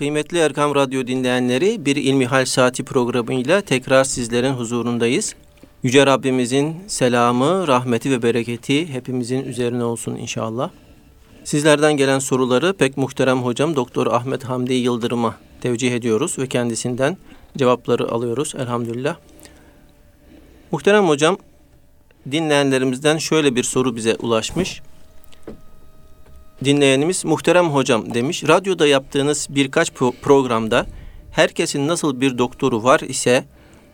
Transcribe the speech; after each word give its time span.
Kıymetli 0.00 0.38
Erkam 0.38 0.74
Radyo 0.74 1.06
dinleyenleri 1.06 1.86
bir 1.86 1.96
İlmihal 1.96 2.44
Saati 2.44 2.84
programıyla 2.84 3.60
tekrar 3.60 4.04
sizlerin 4.04 4.52
huzurundayız. 4.52 5.34
Yüce 5.82 6.06
Rabbimizin 6.06 6.76
selamı, 6.86 7.68
rahmeti 7.68 8.10
ve 8.10 8.22
bereketi 8.22 8.92
hepimizin 8.92 9.44
üzerine 9.44 9.84
olsun 9.84 10.16
inşallah. 10.16 10.70
Sizlerden 11.44 11.96
gelen 11.96 12.18
soruları 12.18 12.72
pek 12.72 12.96
muhterem 12.96 13.38
hocam 13.38 13.76
Doktor 13.76 14.06
Ahmet 14.06 14.44
Hamdi 14.44 14.72
Yıldırım'a 14.72 15.36
tevcih 15.60 15.92
ediyoruz 15.92 16.38
ve 16.38 16.46
kendisinden 16.46 17.16
cevapları 17.56 18.10
alıyoruz 18.10 18.54
elhamdülillah. 18.58 19.16
Muhterem 20.72 21.08
hocam 21.08 21.38
dinleyenlerimizden 22.30 23.18
şöyle 23.18 23.56
bir 23.56 23.62
soru 23.62 23.96
bize 23.96 24.16
ulaşmış 24.16 24.82
dinleyenimiz 26.64 27.24
muhterem 27.24 27.66
hocam 27.66 28.14
demiş. 28.14 28.44
Radyoda 28.48 28.86
yaptığınız 28.86 29.46
birkaç 29.50 29.92
programda 30.22 30.86
herkesin 31.30 31.88
nasıl 31.88 32.20
bir 32.20 32.38
doktoru 32.38 32.82
var 32.82 33.00
ise 33.00 33.44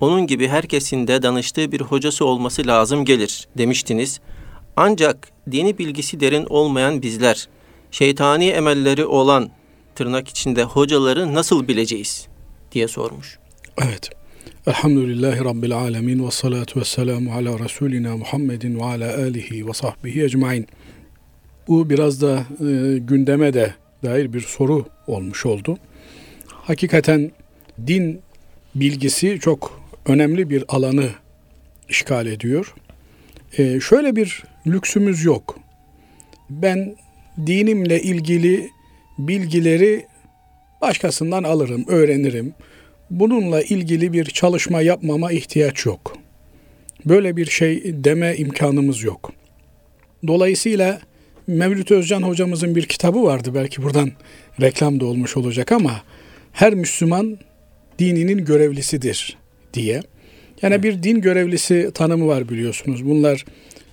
onun 0.01 0.27
gibi 0.27 0.49
herkesin 0.49 1.07
de 1.07 1.23
danıştığı 1.23 1.73
bir 1.73 1.81
hocası 1.81 2.25
olması 2.25 2.67
lazım 2.67 3.05
gelir 3.05 3.49
demiştiniz. 3.59 4.21
Ancak 4.77 5.29
dini 5.51 5.79
bilgisi 5.79 6.21
derin 6.21 6.47
olmayan 6.49 7.03
bizler, 7.03 7.49
şeytani 7.91 8.49
emelleri 8.49 9.05
olan 9.05 9.51
tırnak 9.95 10.29
içinde 10.29 10.63
hocaları 10.63 11.35
nasıl 11.35 11.69
bileceğiz 11.69 12.27
diye 12.73 12.89
sormuş. 12.89 13.39
Evet. 13.79 14.11
Elhamdülillahi 14.67 15.45
Rabbil 15.45 15.77
alemin 15.77 16.27
ve 16.27 16.31
salatu 16.31 16.81
ve 16.81 16.85
selamu 16.85 17.33
ala 17.33 17.59
Resulina 17.59 18.17
Muhammedin 18.17 18.79
ve 18.79 18.85
ala 18.85 19.15
alihi 19.17 19.67
ve 19.67 19.73
sahbihi 19.73 20.25
ecmain. 20.25 20.67
Bu 21.69 21.91
biraz 21.91 22.23
da 22.23 22.47
e, 22.61 22.99
gündeme 22.99 23.55
de 23.55 23.75
dair 24.05 24.33
bir 24.33 24.41
soru 24.41 24.87
olmuş 25.07 25.47
oldu. 25.47 25.79
Hakikaten 26.47 27.31
din 27.87 28.21
bilgisi 28.75 29.39
çok 29.41 29.81
önemli 30.07 30.51
bir 30.51 30.65
alanı 30.69 31.09
işgal 31.89 32.27
ediyor. 32.27 32.75
E, 33.59 33.81
şöyle 33.81 34.17
bir 34.17 34.43
lüksümüz 34.67 35.25
yok. 35.25 35.59
Ben 36.51 36.97
dinimle 37.47 38.03
ilgili 38.03 38.71
bilgileri 39.19 40.07
başkasından 40.83 41.43
alırım, 41.43 41.85
öğrenirim. 41.89 42.55
Bununla 43.11 43.63
ilgili 43.63 44.13
bir 44.13 44.25
çalışma 44.25 44.83
yapmama 44.83 45.33
ihtiyaç 45.33 45.87
yok. 45.87 46.19
Böyle 47.05 47.37
bir 47.37 47.47
şey 47.47 48.05
deme 48.05 48.37
imkanımız 48.37 49.03
yok. 49.03 49.33
Dolayısıyla 50.27 51.01
Mevlüt 51.47 51.91
Özcan 51.91 52.23
hocamızın 52.23 52.75
bir 52.75 52.87
kitabı 52.87 53.23
vardı. 53.23 53.51
Belki 53.55 53.83
buradan 53.83 54.13
reklam 54.61 55.01
da 55.01 55.07
olmuş 55.07 55.37
olacak 55.37 55.73
ama 55.73 56.03
her 56.53 56.75
Müslüman 56.75 57.39
dininin 57.99 58.45
görevlisidir 58.45 59.37
diye. 59.75 60.03
Yani 60.63 60.75
evet. 60.75 60.83
bir 60.85 61.03
din 61.03 61.21
görevlisi 61.21 61.91
tanımı 61.95 62.27
var 62.27 62.49
biliyorsunuz. 62.49 63.07
Bunlar 63.07 63.45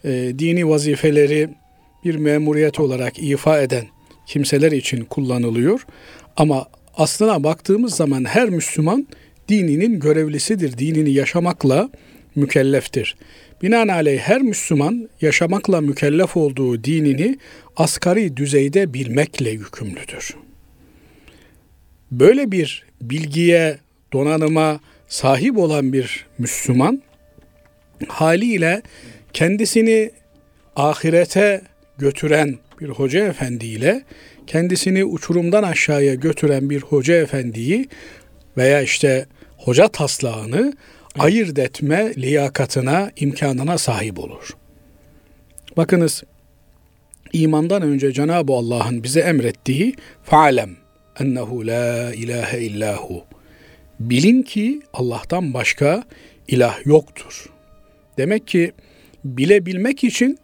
e, 0.04 0.12
dini 0.40 0.70
vazifeleri 0.70 1.50
bir 2.06 2.16
memuriyet 2.16 2.80
olarak 2.80 3.20
ifa 3.20 3.62
eden 3.62 3.86
kimseler 4.28 4.72
için 4.72 5.06
kullanılıyor. 5.06 5.86
Ama 6.38 6.68
aslına 6.98 7.44
baktığımız 7.44 7.96
zaman 7.96 8.26
her 8.26 8.50
Müslüman 8.50 9.08
dininin 9.50 10.00
görevlisidir. 10.00 10.78
Dinini 10.78 11.12
yaşamakla 11.12 11.90
mükelleftir. 12.36 13.16
Binaenaleyh 13.64 14.20
her 14.20 14.42
Müslüman 14.42 15.10
yaşamakla 15.22 15.82
mükellef 15.82 16.38
olduğu 16.38 16.84
dinini 16.84 17.38
asgari 17.78 18.38
düzeyde 18.38 18.94
bilmekle 18.94 19.50
yükümlüdür. 19.50 20.36
Böyle 22.12 22.52
bir 22.52 22.86
bilgiye, 23.02 23.78
donanıma 24.14 24.80
sahip 25.08 25.58
olan 25.58 25.94
bir 25.94 26.26
Müslüman 26.38 27.02
haliyle 28.08 28.82
kendisini 29.34 30.12
ahirete 30.76 31.62
götüren 31.98 32.58
bir 32.82 32.90
hoca 32.90 33.28
efendiyle 33.28 34.04
kendisini 34.48 35.06
uçurumdan 35.06 35.64
aşağıya 35.64 36.16
götüren 36.16 36.70
bir 36.70 36.82
hoca 36.82 37.16
efendiyi 37.16 37.88
veya 38.58 38.82
işte 38.82 39.26
hoca 39.58 39.88
taslağını 39.88 40.74
ayırt 41.20 41.60
etme 41.60 42.14
liyakatına, 42.18 43.12
imkanına 43.16 43.78
sahip 43.78 44.20
olur. 44.20 44.50
Bakınız 45.78 46.24
imandan 47.34 47.82
önce 47.82 48.12
Cenab-ı 48.12 48.54
Allah'ın 48.54 49.04
bize 49.04 49.20
emrettiği 49.20 49.96
fa'lem 50.24 50.76
ennehu 51.20 51.68
la 51.68 52.14
ilahe 52.14 52.62
illahu. 52.62 53.26
Bilin 54.00 54.42
ki 54.42 54.82
Allah'tan 54.94 55.54
başka 55.54 56.04
ilah 56.48 56.86
yoktur. 56.86 57.50
Demek 58.18 58.48
ki 58.48 58.72
bilebilmek 59.26 60.04
için 60.04 60.40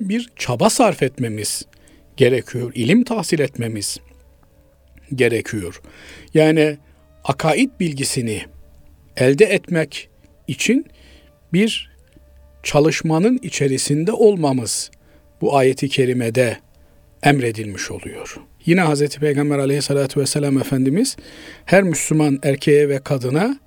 bir 0.00 0.30
çaba 0.36 0.70
sarf 0.70 1.02
etmemiz 1.02 1.66
gerekiyor. 2.16 2.72
İlim 2.74 3.04
tahsil 3.04 3.38
etmemiz 3.38 3.98
gerekiyor. 5.14 5.80
Yani 6.34 6.78
akaid 7.24 7.70
bilgisini 7.80 8.42
elde 9.16 9.44
etmek 9.44 10.08
için 10.48 10.86
bir 11.52 11.90
çalışmanın 12.62 13.38
içerisinde 13.42 14.12
olmamız 14.12 14.90
bu 15.40 15.56
ayeti 15.56 15.88
kerimede 15.88 16.58
emredilmiş 17.22 17.90
oluyor. 17.90 18.36
Yine 18.66 18.84
Hz. 18.84 19.08
Peygamber 19.08 19.58
aleyhissalatü 19.58 20.20
vesselam 20.20 20.58
Efendimiz 20.58 21.16
her 21.64 21.82
Müslüman 21.82 22.38
erkeğe 22.42 22.88
ve 22.88 22.98
kadına 22.98 23.58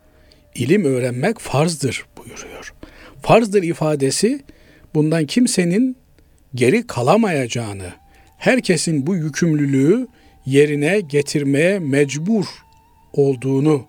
ilim 0.55 0.85
öğrenmek 0.85 1.39
farzdır 1.39 2.05
buyuruyor. 2.17 2.73
Farzdır 3.21 3.63
ifadesi 3.63 4.39
bundan 4.95 5.25
kimsenin 5.25 5.97
geri 6.55 6.87
kalamayacağını, 6.87 7.93
herkesin 8.37 9.07
bu 9.07 9.15
yükümlülüğü 9.15 10.07
yerine 10.45 10.99
getirmeye 10.99 11.79
mecbur 11.79 12.45
olduğunu 13.13 13.85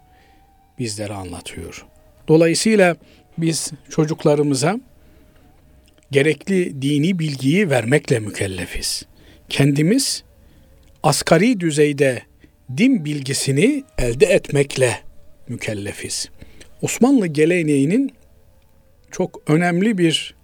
bizlere 0.80 1.12
anlatıyor. 1.12 1.86
Dolayısıyla 2.28 2.96
biz 3.38 3.72
çocuklarımıza 3.90 4.80
gerekli 6.10 6.82
dini 6.82 7.18
bilgiyi 7.18 7.70
vermekle 7.70 8.18
mükellefiz. 8.18 9.02
Kendimiz 9.48 10.24
asgari 11.02 11.60
düzeyde 11.60 12.22
din 12.76 13.04
bilgisini 13.04 13.84
elde 13.98 14.26
etmekle 14.26 15.00
mükellefiz. 15.48 16.28
Osmanlı 16.82 17.26
geleneğinin 17.26 18.12
çok 19.10 19.42
önemli 19.46 19.98
bir 19.98 20.34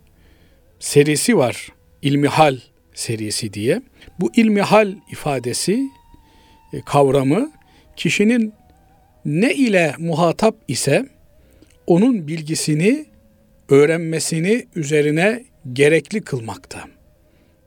serisi 0.80 1.36
var. 1.36 1.68
İlmihal 2.02 2.58
serisi 2.94 3.52
diye. 3.52 3.82
Bu 4.20 4.32
ilmihal 4.36 4.94
ifadesi, 5.12 5.90
e, 6.72 6.80
kavramı 6.80 7.52
kişinin 7.96 8.52
ne 9.26 9.54
ile 9.54 9.94
muhatap 9.98 10.56
ise 10.68 11.06
onun 11.86 12.28
bilgisini 12.28 13.06
öğrenmesini 13.68 14.66
üzerine 14.76 15.44
gerekli 15.72 16.20
kılmakta. 16.20 16.84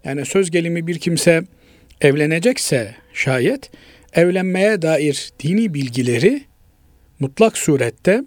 Yani 0.03 0.25
söz 0.25 0.51
gelimi 0.51 0.87
bir 0.87 0.99
kimse 0.99 1.43
evlenecekse 2.01 2.95
şayet 3.13 3.71
evlenmeye 4.13 4.81
dair 4.81 5.29
dini 5.39 5.73
bilgileri 5.73 6.43
mutlak 7.19 7.57
surette 7.57 8.23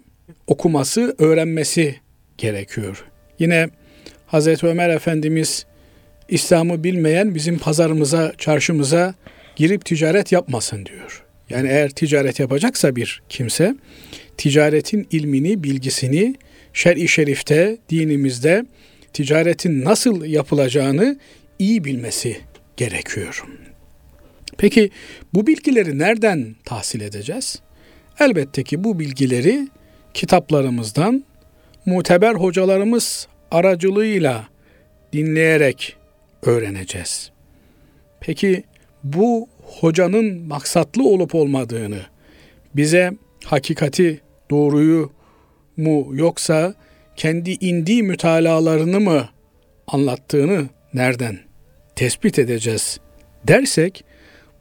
okuması, 0.47 1.15
öğrenmesi 1.19 1.95
gerekiyor. 2.37 3.05
Yine 3.39 3.69
Hazreti 4.27 4.67
Ömer 4.67 4.89
Efendimiz 4.89 5.65
İslam'ı 6.29 6.83
bilmeyen 6.83 7.35
bizim 7.35 7.59
pazarımıza, 7.59 8.33
çarşımıza 8.37 9.13
girip 9.55 9.85
ticaret 9.85 10.31
yapmasın 10.31 10.85
diyor. 10.85 11.22
Yani 11.53 11.67
eğer 11.67 11.89
ticaret 11.89 12.39
yapacaksa 12.39 12.95
bir 12.95 13.21
kimse 13.29 13.75
ticaretin 14.37 15.07
ilmini, 15.11 15.63
bilgisini 15.63 16.35
şer'i 16.73 17.07
şerifte, 17.07 17.77
dinimizde 17.89 18.65
ticaretin 19.13 19.85
nasıl 19.85 20.25
yapılacağını 20.25 21.19
iyi 21.59 21.83
bilmesi 21.83 22.37
gerekiyor. 22.77 23.43
Peki 24.57 24.89
bu 25.33 25.47
bilgileri 25.47 25.99
nereden 25.99 26.55
tahsil 26.65 27.01
edeceğiz? 27.01 27.59
Elbette 28.19 28.63
ki 28.63 28.83
bu 28.83 28.99
bilgileri 28.99 29.67
kitaplarımızdan 30.13 31.23
muteber 31.85 32.33
hocalarımız 32.33 33.27
aracılığıyla 33.51 34.47
dinleyerek 35.13 35.95
öğreneceğiz. 36.41 37.31
Peki 38.19 38.63
bu 39.03 39.49
hocanın 39.65 40.47
maksatlı 40.47 41.07
olup 41.07 41.35
olmadığını, 41.35 42.01
bize 42.75 43.11
hakikati, 43.45 44.21
doğruyu 44.51 45.11
mu 45.77 46.07
yoksa 46.11 46.73
kendi 47.15 47.51
indi 47.51 48.03
mütalalarını 48.03 48.99
mı 48.99 49.29
anlattığını 49.87 50.65
nereden 50.93 51.39
tespit 51.95 52.39
edeceğiz 52.39 52.99
dersek 53.47 54.05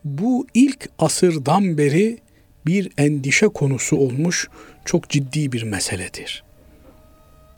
bu 0.05 0.47
ilk 0.55 0.89
asırdan 0.99 1.79
beri 1.79 2.19
bir 2.67 2.91
endişe 2.99 3.49
konusu 3.49 3.97
olmuş 3.97 4.49
çok 4.85 5.09
ciddi 5.09 5.53
bir 5.53 5.63
meseledir. 5.63 6.45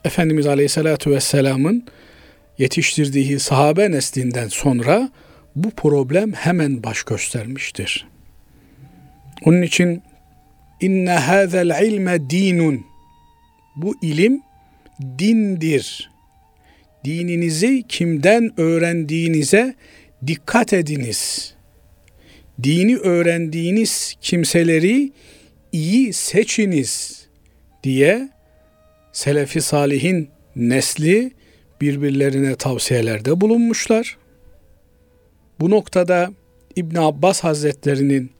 Efendimiz 0.04 0.46
Aleyhisselatü 0.46 1.10
Vesselam'ın 1.10 1.84
yetiştirdiği 2.58 3.40
sahabe 3.40 3.90
neslinden 3.90 4.48
sonra 4.48 5.10
bu 5.56 5.70
problem 5.70 6.32
hemen 6.32 6.82
baş 6.82 7.02
göstermiştir. 7.02 8.08
Onun 9.44 9.62
için 9.62 10.02
inne 10.80 11.12
hazel 11.12 11.84
ilme 11.86 12.30
dinun 12.30 12.86
bu 13.76 13.94
ilim 14.02 14.42
dindir. 15.18 16.10
Dininizi 17.04 17.82
kimden 17.88 18.60
öğrendiğinize 18.60 19.74
dikkat 20.26 20.72
ediniz. 20.72 21.54
Dini 22.62 22.96
öğrendiğiniz 22.96 24.14
kimseleri 24.20 25.12
iyi 25.72 26.12
seçiniz 26.12 27.26
diye 27.82 28.28
Selefi 29.12 29.60
Salihin 29.60 30.30
nesli 30.56 31.32
birbirlerine 31.80 32.56
tavsiyelerde 32.56 33.40
bulunmuşlar. 33.40 34.16
Bu 35.60 35.70
noktada 35.70 36.30
İbn 36.76 36.96
Abbas 36.96 37.44
Hazretlerinin 37.44 38.30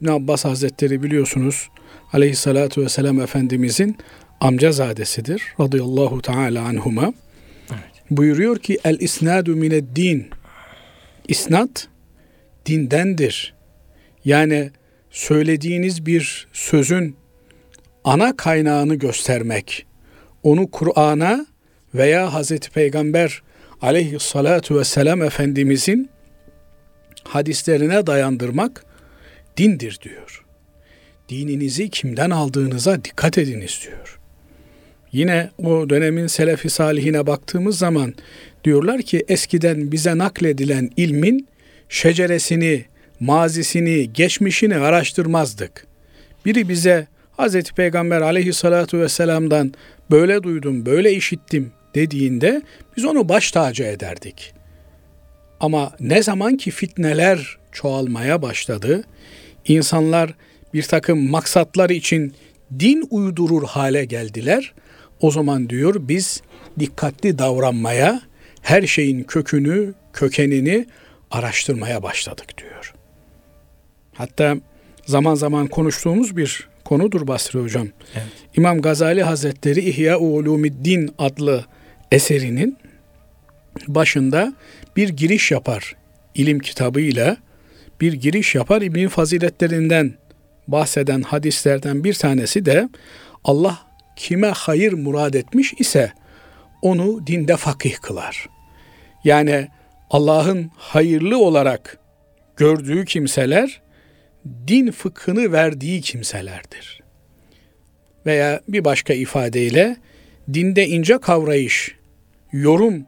İbn 0.00 0.08
Abbas 0.08 0.44
Hazretleri 0.44 1.02
biliyorsunuz 1.02 1.68
Aleyhissalatu 2.12 2.82
vesselam 2.82 3.20
Efendimizin 3.20 3.96
amcazadesidir 4.40 5.42
radıyallahu 5.60 6.22
teala 6.22 6.64
anhuma. 6.64 7.12
Evet. 7.70 7.80
Buyuruyor 8.10 8.58
ki 8.58 8.78
el 8.84 9.00
isnadu 9.00 9.56
mined 9.56 9.84
din. 9.96 10.30
İsnat 11.28 11.88
dindendir. 12.66 13.54
Yani 14.24 14.70
söylediğiniz 15.10 16.06
bir 16.06 16.48
sözün 16.52 17.16
ana 18.04 18.36
kaynağını 18.36 18.94
göstermek, 18.94 19.86
onu 20.42 20.70
Kur'an'a 20.70 21.46
veya 21.94 22.34
Hazreti 22.34 22.70
Peygamber 22.70 23.42
aleyhissalatu 23.82 24.78
vesselam 24.78 25.22
Efendimizin 25.22 26.10
hadislerine 27.24 28.06
dayandırmak 28.06 28.84
dindir 29.56 29.98
diyor. 30.02 30.44
Dininizi 31.28 31.88
kimden 31.88 32.30
aldığınıza 32.30 33.04
dikkat 33.04 33.38
ediniz 33.38 33.80
diyor. 33.86 34.18
Yine 35.12 35.50
o 35.58 35.90
dönemin 35.90 36.26
selefi 36.26 36.70
salihine 36.70 37.26
baktığımız 37.26 37.78
zaman 37.78 38.14
diyorlar 38.64 39.02
ki 39.02 39.24
eskiden 39.28 39.92
bize 39.92 40.18
nakledilen 40.18 40.90
ilmin 40.96 41.48
şeceresini, 41.88 42.84
mazisini, 43.20 44.12
geçmişini 44.12 44.76
araştırmazdık. 44.76 45.86
Biri 46.44 46.68
bize 46.68 47.06
Hz. 47.38 47.62
Peygamber 47.62 48.20
aleyhissalatu 48.20 49.00
vesselam'dan 49.00 49.74
böyle 50.10 50.42
duydum, 50.42 50.86
böyle 50.86 51.12
işittim 51.12 51.72
dediğinde 51.94 52.62
biz 52.96 53.04
onu 53.04 53.28
baş 53.28 53.50
tacı 53.50 53.82
ederdik. 53.82 54.54
Ama 55.62 55.92
ne 56.00 56.22
zaman 56.22 56.56
ki 56.56 56.70
fitneler 56.70 57.56
çoğalmaya 57.72 58.42
başladı, 58.42 59.04
insanlar 59.64 60.34
bir 60.74 60.82
takım 60.82 61.30
maksatlar 61.30 61.90
için 61.90 62.34
din 62.78 63.06
uydurur 63.10 63.62
hale 63.64 64.04
geldiler. 64.04 64.74
O 65.20 65.30
zaman 65.30 65.68
diyor 65.68 65.94
biz 65.98 66.42
dikkatli 66.78 67.38
davranmaya, 67.38 68.22
her 68.62 68.82
şeyin 68.82 69.22
kökünü, 69.22 69.94
kökenini 70.12 70.86
araştırmaya 71.30 72.02
başladık 72.02 72.58
diyor. 72.58 72.94
Hatta 74.14 74.56
zaman 75.06 75.34
zaman 75.34 75.66
konuştuğumuz 75.66 76.36
bir 76.36 76.68
konudur 76.84 77.26
Basri 77.26 77.58
Hocam. 77.58 77.88
Evet. 78.14 78.26
İmam 78.56 78.80
Gazali 78.80 79.22
Hazretleri 79.22 79.80
İhya 79.80 80.18
Ulumiddin 80.18 81.14
adlı 81.18 81.64
eserinin 82.12 82.78
başında 83.88 84.52
bir 84.96 85.08
giriş 85.08 85.50
yapar. 85.50 85.96
ilim 86.34 86.58
kitabıyla 86.58 87.36
bir 88.00 88.12
giriş 88.12 88.54
yapar. 88.54 88.82
İbn 88.82 89.08
faziletlerinden 89.08 90.14
bahseden 90.68 91.22
hadislerden 91.22 92.04
bir 92.04 92.14
tanesi 92.14 92.64
de 92.64 92.88
Allah 93.44 93.78
kime 94.16 94.48
hayır 94.48 94.92
murad 94.92 95.34
etmiş 95.34 95.74
ise 95.78 96.12
onu 96.82 97.26
dinde 97.26 97.56
fakih 97.56 97.96
kılar. 97.96 98.48
Yani 99.24 99.68
Allah'ın 100.10 100.70
hayırlı 100.76 101.38
olarak 101.38 101.98
gördüğü 102.56 103.04
kimseler 103.04 103.82
din 104.66 104.90
fıkhını 104.90 105.52
verdiği 105.52 106.00
kimselerdir. 106.00 107.02
Veya 108.26 108.60
bir 108.68 108.84
başka 108.84 109.14
ifadeyle 109.14 109.96
dinde 110.54 110.86
ince 110.86 111.18
kavrayış, 111.18 111.96
yorum 112.52 113.06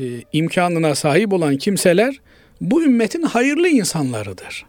e, 0.00 0.04
imkanına 0.32 0.94
sahip 0.94 1.32
olan 1.32 1.56
kimseler 1.56 2.20
bu 2.60 2.84
ümmetin 2.84 3.22
hayırlı 3.22 3.68
insanlarıdır. 3.68 4.66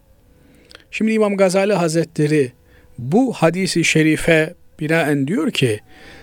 Şimdi 0.91 1.11
İmam 1.11 1.37
Gazali 1.37 1.73
Hazretleri 1.73 2.51
bu 2.97 3.33
hadisi 3.33 3.83
şerife 3.83 4.53
binaen 4.79 5.27
diyor 5.27 5.51
ki 5.51 5.79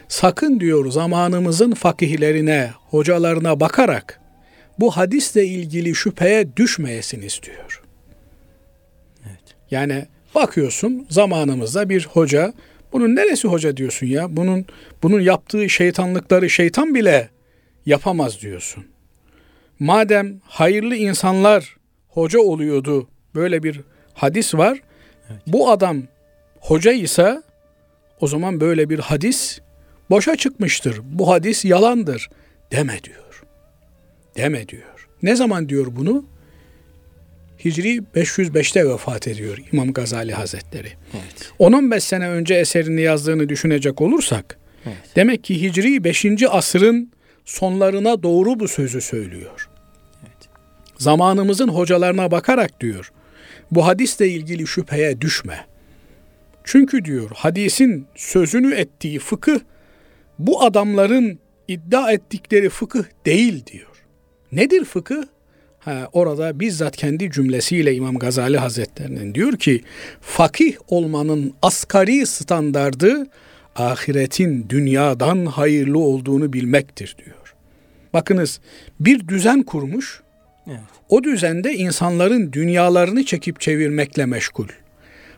sakın 0.08 0.60
diyor 0.60 0.90
zamanımızın 0.90 1.72
fakihlerine, 1.72 2.70
hocalarına 2.90 3.60
bakarak 3.60 4.20
bu 4.78 4.90
hadisle 4.90 5.46
ilgili 5.46 5.94
şüpheye 5.94 6.56
düşmeyesiniz 6.56 7.40
diyor. 7.42 7.82
Evet. 9.26 9.54
Yani 9.70 10.06
bakıyorsun 10.34 11.06
zamanımızda 11.10 11.88
bir 11.88 12.06
hoca 12.12 12.52
bunun 12.92 13.16
neresi 13.16 13.48
hoca 13.48 13.76
diyorsun 13.76 14.06
ya? 14.06 14.36
Bunun 14.36 14.66
bunun 15.02 15.20
yaptığı 15.20 15.68
şeytanlıkları 15.68 16.50
şeytan 16.50 16.94
bile 16.94 17.28
yapamaz 17.86 18.40
diyorsun. 18.40 18.84
Madem 19.78 20.40
hayırlı 20.44 20.96
insanlar 20.96 21.76
hoca 22.08 22.40
oluyordu, 22.40 23.08
böyle 23.34 23.62
bir 23.62 23.80
hadis 24.14 24.54
var. 24.54 24.82
Evet. 25.30 25.40
Bu 25.46 25.70
adam 25.70 26.02
hoca 26.60 26.92
ise 26.92 27.42
o 28.20 28.26
zaman 28.26 28.60
böyle 28.60 28.90
bir 28.90 28.98
hadis 28.98 29.60
boşa 30.10 30.36
çıkmıştır. 30.36 31.00
Bu 31.04 31.30
hadis 31.30 31.64
yalandır 31.64 32.30
deme 32.72 33.02
diyor. 33.04 33.42
Deme 34.36 34.68
diyor. 34.68 35.08
Ne 35.22 35.36
zaman 35.36 35.68
diyor 35.68 35.86
bunu? 35.90 36.24
Hicri 37.64 37.98
505'te 38.14 38.88
vefat 38.88 39.28
ediyor 39.28 39.58
İmam 39.72 39.92
Gazali 39.92 40.32
Hazretleri. 40.32 40.92
Evet. 41.14 41.52
10-15 41.60 42.00
sene 42.00 42.28
önce 42.28 42.54
eserini 42.54 43.00
yazdığını 43.00 43.48
düşünecek 43.48 44.00
olursak 44.00 44.58
evet. 44.86 44.96
demek 45.16 45.44
ki 45.44 45.62
Hicri 45.62 46.04
5. 46.04 46.26
asrın 46.50 47.12
sonlarına 47.44 48.22
doğru 48.22 48.60
bu 48.60 48.68
sözü 48.68 49.00
söylüyor. 49.00 49.68
Evet. 50.22 50.48
Zamanımızın 50.98 51.68
hocalarına 51.68 52.30
bakarak 52.30 52.80
diyor. 52.80 53.12
Bu 53.70 53.86
hadisle 53.86 54.28
ilgili 54.28 54.66
şüpheye 54.66 55.20
düşme. 55.20 55.66
Çünkü 56.64 57.04
diyor 57.04 57.30
hadisin 57.34 58.06
sözünü 58.14 58.74
ettiği 58.74 59.18
fıkıh 59.18 59.60
bu 60.38 60.62
adamların 60.62 61.38
iddia 61.68 62.12
ettikleri 62.12 62.68
fıkıh 62.68 63.04
değil 63.26 63.66
diyor. 63.66 64.04
Nedir 64.52 64.84
fıkıh? 64.84 65.22
Ha, 65.78 66.08
orada 66.12 66.60
bizzat 66.60 66.96
kendi 66.96 67.30
cümlesiyle 67.30 67.94
İmam 67.94 68.18
Gazali 68.18 68.58
Hazretlerinin 68.58 69.34
diyor 69.34 69.56
ki 69.56 69.82
fakih 70.20 70.76
olmanın 70.88 71.54
asgari 71.62 72.26
standardı 72.26 73.26
ahiretin 73.76 74.66
dünyadan 74.68 75.46
hayırlı 75.46 75.98
olduğunu 75.98 76.52
bilmektir 76.52 77.16
diyor. 77.24 77.54
Bakınız 78.12 78.60
bir 79.00 79.28
düzen 79.28 79.62
kurmuş. 79.62 80.22
Evet. 80.66 80.78
O 81.08 81.24
düzende 81.24 81.74
insanların 81.74 82.52
dünyalarını 82.52 83.24
çekip 83.24 83.60
çevirmekle 83.60 84.26
meşgul. 84.26 84.68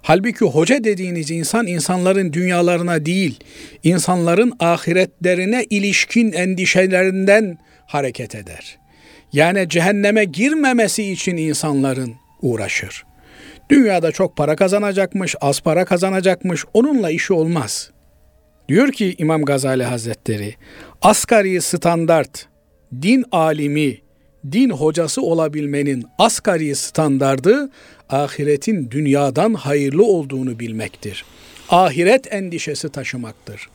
Halbuki 0.03 0.45
hoca 0.45 0.85
dediğiniz 0.85 1.31
insan 1.31 1.67
insanların 1.67 2.33
dünyalarına 2.33 3.07
değil, 3.07 3.41
insanların 3.83 4.53
ahiretlerine 4.59 5.65
ilişkin 5.71 6.33
endişelerinden 6.33 7.59
hareket 7.87 8.35
eder. 8.35 8.79
Yani 9.33 9.69
cehenneme 9.69 10.25
girmemesi 10.25 11.13
için 11.13 11.37
insanların 11.37 12.15
uğraşır. 12.43 13.05
Dünyada 13.71 14.13
çok 14.13 14.37
para 14.37 14.57
kazanacakmış, 14.57 15.35
az 15.41 15.61
para 15.61 15.85
kazanacakmış, 15.85 16.65
onunla 16.75 17.11
işi 17.11 17.33
olmaz. 17.33 17.91
Diyor 18.69 18.93
ki 18.93 19.15
İmam 19.19 19.43
Gazali 19.43 19.85
Hazretleri, 19.85 20.55
asgari 21.03 21.61
standart, 21.61 22.47
din 23.03 23.25
alimi, 23.33 23.99
din 24.53 24.71
hocası 24.71 25.23
olabilmenin 25.23 26.05
asgari 26.19 26.75
standardı 26.75 27.71
ahiretin 28.09 28.91
dünyadan 28.91 29.55
hayırlı 29.55 30.05
olduğunu 30.05 30.59
bilmektir. 30.59 31.25
Ahiret 31.69 32.33
endişesi 32.33 32.89
taşımaktır. 32.89 33.69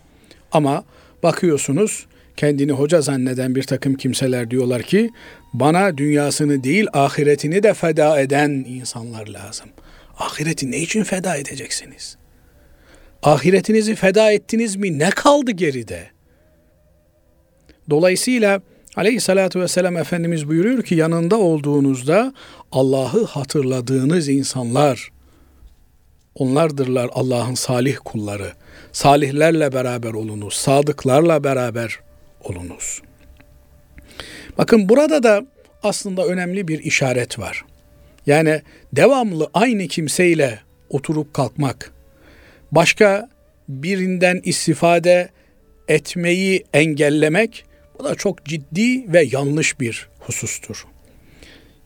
Ama 0.52 0.84
bakıyorsunuz 1.24 2.06
kendini 2.38 2.72
hoca 2.72 3.02
zanneden 3.02 3.56
bir 3.56 3.64
takım 3.64 3.96
kimseler 3.96 4.52
diyorlar 4.52 4.82
ki 4.82 5.10
bana 5.54 5.98
dünyasını 5.98 6.64
değil 6.64 6.88
ahiretini 6.94 7.64
de 7.64 7.74
feda 7.74 8.22
eden 8.22 8.50
insanlar 8.50 9.28
lazım. 9.28 9.70
Ahireti 10.18 10.72
ne 10.72 10.78
için 10.78 11.04
feda 11.04 11.36
edeceksiniz? 11.36 12.19
Ahiretinizi 13.24 13.96
feda 13.96 14.32
ettiniz 14.32 14.76
mi? 14.76 15.00
Ne 15.00 15.10
kaldı 15.10 15.52
geride? 15.52 16.08
Dolayısıyla 17.90 18.62
Aleyhissalatü 18.96 19.60
vesselam 19.60 19.98
Efendimiz 19.98 20.48
buyuruyor 20.48 20.84
ki 20.84 20.96
yanında 20.96 21.38
olduğunuzda 21.38 22.34
Allah'ı 22.72 23.26
hatırladığınız 23.26 24.30
insanlar 24.30 25.12
onlardırlar 26.36 27.10
Allah'ın 27.14 27.54
salih 27.54 27.98
kulları. 28.06 28.54
Salihlerle 28.92 29.74
beraber 29.74 30.14
olunuz, 30.14 30.54
sadıklarla 30.54 31.44
beraber 31.44 32.00
olunuz. 32.44 33.02
Bakın 34.58 34.90
burada 34.90 35.24
da 35.24 35.46
aslında 35.84 36.26
önemli 36.26 36.68
bir 36.68 36.80
işaret 36.80 37.40
var. 37.40 37.66
Yani 38.26 38.62
devamlı 38.94 39.50
aynı 39.54 39.88
kimseyle 39.88 40.60
oturup 40.90 41.34
kalkmak, 41.34 41.92
başka 42.72 43.30
birinden 43.70 44.42
istifade 44.44 45.30
etmeyi 45.88 46.64
engellemek 46.74 47.66
bu 48.00 48.04
da 48.04 48.16
çok 48.16 48.46
ciddi 48.46 49.14
ve 49.14 49.28
yanlış 49.32 49.80
bir 49.80 50.10
husustur. 50.20 50.86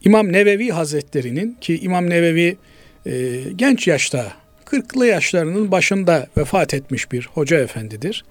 İmam 0.05 0.33
Nevevi 0.33 0.69
Hazretleri'nin 0.69 1.57
ki 1.61 1.79
İmam 1.79 2.09
Nevevi 2.09 2.57
e, 3.05 3.11
genç 3.55 3.87
yaşta 3.87 4.33
40'lı 4.65 5.07
yaşlarının 5.07 5.71
başında 5.71 6.27
vefat 6.37 6.73
etmiş 6.73 7.11
bir 7.11 7.29
hoca 7.33 7.59
efendidir. 7.59 8.25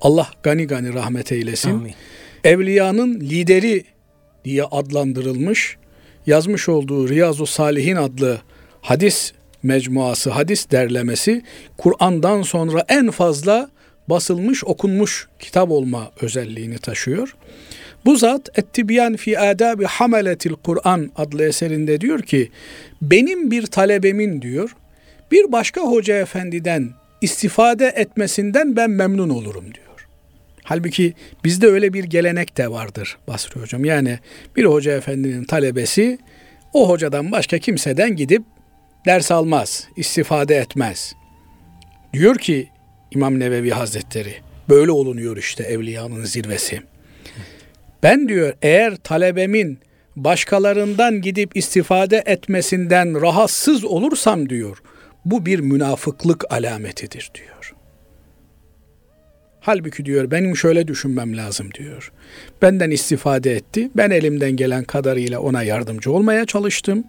Allah 0.00 0.30
gani 0.42 0.66
gani 0.66 0.94
rahmet 0.94 1.32
eylesin. 1.32 1.70
Amin. 1.70 1.94
Evliyanın 2.44 3.20
lideri 3.20 3.84
diye 4.44 4.64
adlandırılmış, 4.64 5.76
yazmış 6.26 6.68
olduğu 6.68 7.08
Riyazu 7.08 7.46
Salihin 7.46 7.96
adlı 7.96 8.40
hadis 8.80 9.32
mecmuası, 9.64 10.30
hadis 10.30 10.70
derlemesi 10.70 11.42
Kur'an'dan 11.78 12.42
sonra 12.42 12.84
en 12.88 13.10
fazla 13.10 13.70
basılmış, 14.08 14.64
okunmuş 14.64 15.28
kitap 15.38 15.70
olma 15.70 16.10
özelliğini 16.20 16.78
taşıyor. 16.78 17.36
Bu 18.04 18.16
zat 18.16 18.58
Ettibyan 18.58 19.16
fi 19.16 19.38
adabi 19.38 19.84
hameletil 19.84 20.52
Kur'an 20.52 21.10
adlı 21.16 21.44
eserinde 21.44 22.00
diyor 22.00 22.22
ki 22.22 22.50
benim 23.02 23.50
bir 23.50 23.66
talebemin 23.66 24.42
diyor 24.42 24.76
bir 25.32 25.52
başka 25.52 25.80
hoca 25.80 26.18
efendiden 26.18 26.90
istifade 27.20 27.86
etmesinden 27.96 28.76
ben 28.76 28.90
memnun 28.90 29.28
olurum 29.28 29.64
diyor. 29.64 30.08
Halbuki 30.62 31.14
bizde 31.44 31.66
öyle 31.66 31.92
bir 31.92 32.04
gelenek 32.04 32.56
de 32.56 32.70
vardır 32.70 33.18
Basri 33.28 33.60
Hocam. 33.60 33.84
Yani 33.84 34.18
bir 34.56 34.64
hoca 34.64 34.92
efendinin 34.92 35.44
talebesi 35.44 36.18
o 36.72 36.88
hocadan 36.88 37.32
başka 37.32 37.58
kimseden 37.58 38.16
gidip 38.16 38.42
ders 39.06 39.30
almaz, 39.30 39.88
istifade 39.96 40.56
etmez. 40.56 41.14
Diyor 42.12 42.38
ki 42.38 42.68
İmam 43.10 43.38
Nevevi 43.38 43.70
Hazretleri, 43.70 44.34
böyle 44.68 44.90
olunuyor 44.90 45.36
işte 45.36 45.62
evliyanın 45.62 46.24
zirvesi. 46.24 46.82
Ben 48.02 48.28
diyor 48.28 48.54
eğer 48.62 48.96
talebemin 48.96 49.78
başkalarından 50.16 51.20
gidip 51.20 51.56
istifade 51.56 52.22
etmesinden 52.26 53.20
rahatsız 53.20 53.84
olursam 53.84 54.48
diyor, 54.48 54.82
bu 55.24 55.46
bir 55.46 55.58
münafıklık 55.58 56.52
alametidir 56.52 57.30
diyor. 57.34 57.74
Halbuki 59.60 60.04
diyor 60.04 60.30
benim 60.30 60.56
şöyle 60.56 60.88
düşünmem 60.88 61.36
lazım 61.36 61.74
diyor. 61.74 62.12
Benden 62.62 62.90
istifade 62.90 63.56
etti. 63.56 63.90
Ben 63.96 64.10
elimden 64.10 64.52
gelen 64.52 64.84
kadarıyla 64.84 65.40
ona 65.40 65.62
yardımcı 65.62 66.12
olmaya 66.12 66.46
çalıştım. 66.46 67.04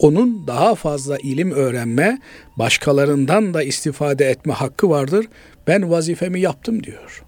Onun 0.00 0.46
daha 0.46 0.74
fazla 0.74 1.18
ilim 1.18 1.50
öğrenme, 1.50 2.18
başkalarından 2.56 3.54
da 3.54 3.62
istifade 3.62 4.30
etme 4.30 4.52
hakkı 4.52 4.90
vardır. 4.90 5.26
Ben 5.66 5.90
vazifemi 5.90 6.40
yaptım 6.40 6.84
diyor. 6.84 7.24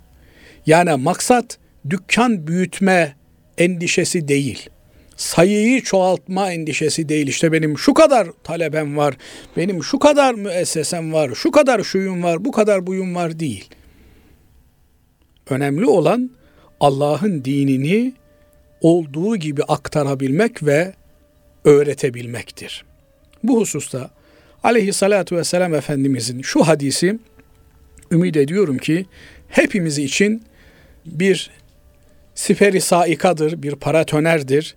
Yani 0.67 1.03
maksat 1.03 1.59
dükkan 1.91 2.47
büyütme 2.47 3.17
endişesi 3.59 4.29
değil 4.29 4.71
sayıyı 5.23 5.83
çoğaltma 5.83 6.53
endişesi 6.53 7.09
değil. 7.09 7.27
İşte 7.27 7.53
benim 7.53 7.79
şu 7.79 7.95
kadar 7.95 8.29
talebem 8.45 8.97
var, 8.97 9.17
benim 9.57 9.85
şu 9.85 9.99
kadar 9.99 10.35
müessesem 10.35 11.13
var, 11.13 11.31
şu 11.35 11.51
kadar 11.51 11.83
şuyum 11.83 12.23
var, 12.23 12.45
bu 12.45 12.53
kadar 12.53 12.87
buyum 12.87 13.15
var 13.15 13.39
değil. 13.39 13.69
Önemli 15.51 15.87
olan 15.87 16.31
Allah'ın 16.81 17.45
dinini 17.45 18.13
olduğu 18.81 19.37
gibi 19.37 19.63
aktarabilmek 19.63 20.63
ve 20.63 20.93
öğretebilmektir. 21.65 22.85
Bu 23.43 23.61
hususta 23.61 24.11
aleyhissalatu 24.65 25.37
vesselam 25.37 25.75
Efendimizin 25.75 26.43
şu 26.43 26.63
hadisi 26.63 27.19
ümit 28.11 28.37
ediyorum 28.37 28.79
ki 28.79 29.07
hepimiz 29.49 29.99
için 29.99 30.43
bir 31.07 31.51
siperi 32.35 32.81
saikadır, 32.81 33.63
bir 33.63 33.75
paratonerdir, 33.75 34.77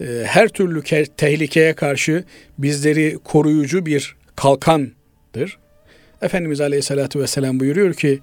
ee, 0.00 0.04
her 0.26 0.48
türlü 0.48 0.82
tehlikeye 1.16 1.72
karşı 1.72 2.24
bizleri 2.58 3.18
koruyucu 3.24 3.86
bir 3.86 4.16
kalkandır. 4.36 5.58
Efendimiz 6.22 6.60
Aleyhisselatü 6.60 7.20
Vesselam 7.20 7.60
buyuruyor 7.60 7.94
ki 7.94 8.20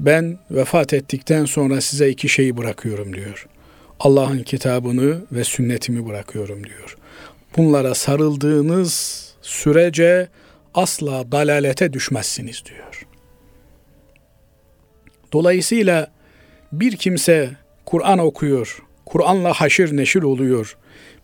ben 0.00 0.38
vefat 0.50 0.92
ettikten 0.92 1.44
sonra 1.44 1.80
size 1.80 2.08
iki 2.08 2.28
şeyi 2.28 2.56
bırakıyorum 2.56 3.16
diyor. 3.16 3.46
Allah'ın 4.00 4.42
kitabını 4.42 5.20
ve 5.32 5.44
sünnetimi 5.44 6.06
bırakıyorum 6.06 6.64
diyor. 6.64 6.96
Bunlara 7.56 7.94
sarıldığınız 7.94 9.22
sürece 9.42 10.28
asla 10.74 11.32
dalalete 11.32 11.92
düşmezsiniz 11.92 12.62
diyor. 12.64 13.06
Dolayısıyla 15.32 16.10
bir 16.72 16.96
kimse 16.96 17.50
Kur'an 17.86 18.18
okuyor, 18.18 18.82
Kur'an'la 19.06 19.52
haşir 19.52 19.96
neşir 19.96 20.22
oluyor, 20.22 20.76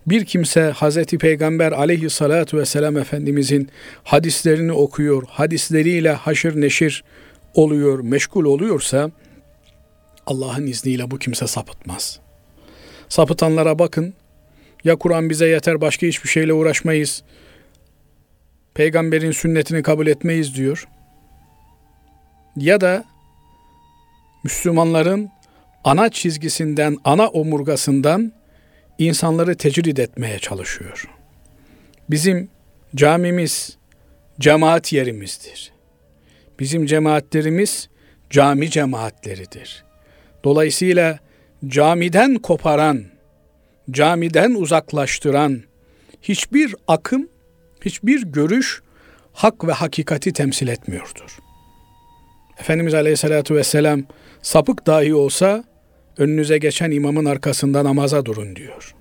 bir 0.07 0.25
kimse 0.25 0.61
Hazreti 0.61 1.17
Peygamber 1.17 1.71
aleyhissalatu 1.71 2.57
vesselam 2.57 2.97
Efendimizin 2.97 3.69
hadislerini 4.03 4.71
okuyor, 4.71 5.23
hadisleriyle 5.27 6.11
haşır 6.11 6.61
neşir 6.61 7.03
oluyor, 7.53 7.99
meşgul 7.99 8.45
oluyorsa 8.45 9.11
Allah'ın 10.27 10.67
izniyle 10.67 11.11
bu 11.11 11.19
kimse 11.19 11.47
sapıtmaz. 11.47 12.19
Sapıtanlara 13.09 13.79
bakın. 13.79 14.13
Ya 14.83 14.95
Kur'an 14.95 15.29
bize 15.29 15.47
yeter 15.47 15.81
başka 15.81 16.07
hiçbir 16.07 16.29
şeyle 16.29 16.53
uğraşmayız. 16.53 17.23
Peygamberin 18.73 19.31
sünnetini 19.31 19.83
kabul 19.83 20.07
etmeyiz 20.07 20.55
diyor. 20.55 20.87
Ya 22.55 22.81
da 22.81 23.03
Müslümanların 24.43 25.29
ana 25.83 26.09
çizgisinden, 26.09 26.97
ana 27.03 27.27
omurgasından 27.27 28.33
insanları 28.97 29.57
tecrid 29.57 29.97
etmeye 29.97 30.39
çalışıyor. 30.39 31.09
Bizim 32.09 32.49
camimiz 32.95 33.77
cemaat 34.39 34.93
yerimizdir. 34.93 35.71
Bizim 36.59 36.85
cemaatlerimiz 36.85 37.89
cami 38.29 38.69
cemaatleridir. 38.69 39.83
Dolayısıyla 40.43 41.19
camiden 41.67 42.35
koparan, 42.35 43.03
camiden 43.91 44.51
uzaklaştıran 44.51 45.61
hiçbir 46.21 46.75
akım, 46.87 47.29
hiçbir 47.81 48.23
görüş 48.23 48.81
hak 49.33 49.67
ve 49.67 49.71
hakikati 49.71 50.33
temsil 50.33 50.67
etmiyordur. 50.67 51.39
Efendimiz 52.59 52.93
Aleyhisselatü 52.93 53.55
Vesselam 53.55 54.03
sapık 54.41 54.87
dahi 54.87 55.13
olsa 55.13 55.63
önünüze 56.17 56.57
geçen 56.57 56.91
imamın 56.91 57.25
arkasında 57.25 57.83
namaza 57.83 58.25
durun 58.25 58.55
diyor. 58.55 58.95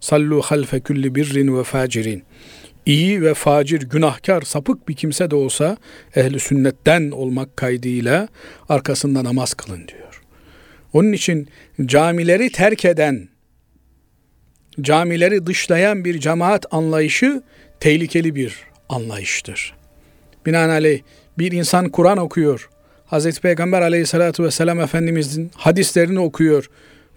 Sallu 0.00 0.42
halfe 0.42 0.80
külli 0.80 1.14
birrin 1.14 1.58
ve 1.58 1.64
facirin. 1.64 2.22
İyi 2.86 3.22
ve 3.22 3.34
facir, 3.34 3.80
günahkar, 3.80 4.42
sapık 4.42 4.88
bir 4.88 4.94
kimse 4.94 5.30
de 5.30 5.34
olsa 5.34 5.76
ehli 6.16 6.40
sünnetten 6.40 7.10
olmak 7.10 7.56
kaydıyla 7.56 8.28
arkasında 8.68 9.24
namaz 9.24 9.54
kılın 9.54 9.88
diyor. 9.88 10.22
Onun 10.92 11.12
için 11.12 11.48
camileri 11.86 12.52
terk 12.52 12.84
eden, 12.84 13.28
camileri 14.82 15.46
dışlayan 15.46 16.04
bir 16.04 16.20
cemaat 16.20 16.66
anlayışı 16.70 17.42
tehlikeli 17.80 18.34
bir 18.34 18.56
anlayıştır. 18.88 19.74
Binaenaleyh 20.46 21.00
bir 21.38 21.52
insan 21.52 21.88
Kur'an 21.88 22.18
okuyor, 22.18 22.70
Hazreti 23.06 23.40
Peygamber 23.40 23.82
aleyhissalatü 23.82 24.44
vesselam 24.44 24.80
Efendimizin 24.80 25.50
hadislerini 25.56 26.20
okuyor 26.20 26.70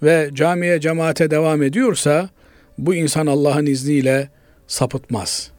ve 0.04 0.30
camiye 0.34 0.80
cemaate 0.80 1.32
devam 1.32 1.64
ediyorsa 1.64 2.30
bu 2.78 2.96
insan 2.96 3.28
Allah'ın 3.28 3.66
izniyle 3.66 4.30
sapıtmaz. 4.68 5.52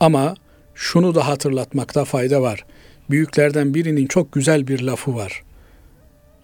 Ama 0.00 0.34
şunu 0.74 1.14
da 1.14 1.28
hatırlatmakta 1.28 2.04
fayda 2.04 2.42
var. 2.42 2.64
Büyüklerden 3.10 3.74
birinin 3.74 4.06
çok 4.06 4.32
güzel 4.32 4.66
bir 4.68 4.80
lafı 4.80 5.14
var. 5.14 5.42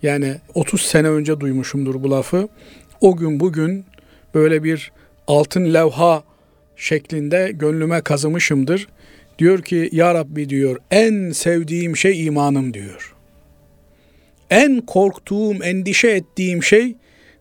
Yani 0.03 0.37
30 0.55 0.83
sene 0.83 1.09
önce 1.09 1.41
duymuşumdur 1.41 2.03
bu 2.03 2.11
lafı. 2.11 2.49
O 3.01 3.17
gün 3.17 3.41
bugün 3.41 3.85
böyle 4.37 4.65
bir 4.65 4.93
altın 5.27 5.75
levha 5.75 6.25
şeklinde 6.77 7.53
gönlüme 7.55 8.01
kazımışımdır. 8.01 8.89
Diyor 9.39 9.63
ki 9.63 9.89
ya 9.93 10.15
Rabbi 10.15 10.49
diyor 10.49 10.77
en 10.91 11.31
sevdiğim 11.31 11.97
şey 11.97 12.27
imanım 12.27 12.75
diyor. 12.75 13.15
En 14.51 14.81
korktuğum, 14.81 15.65
endişe 15.65 16.09
ettiğim 16.09 16.63
şey 16.63 16.97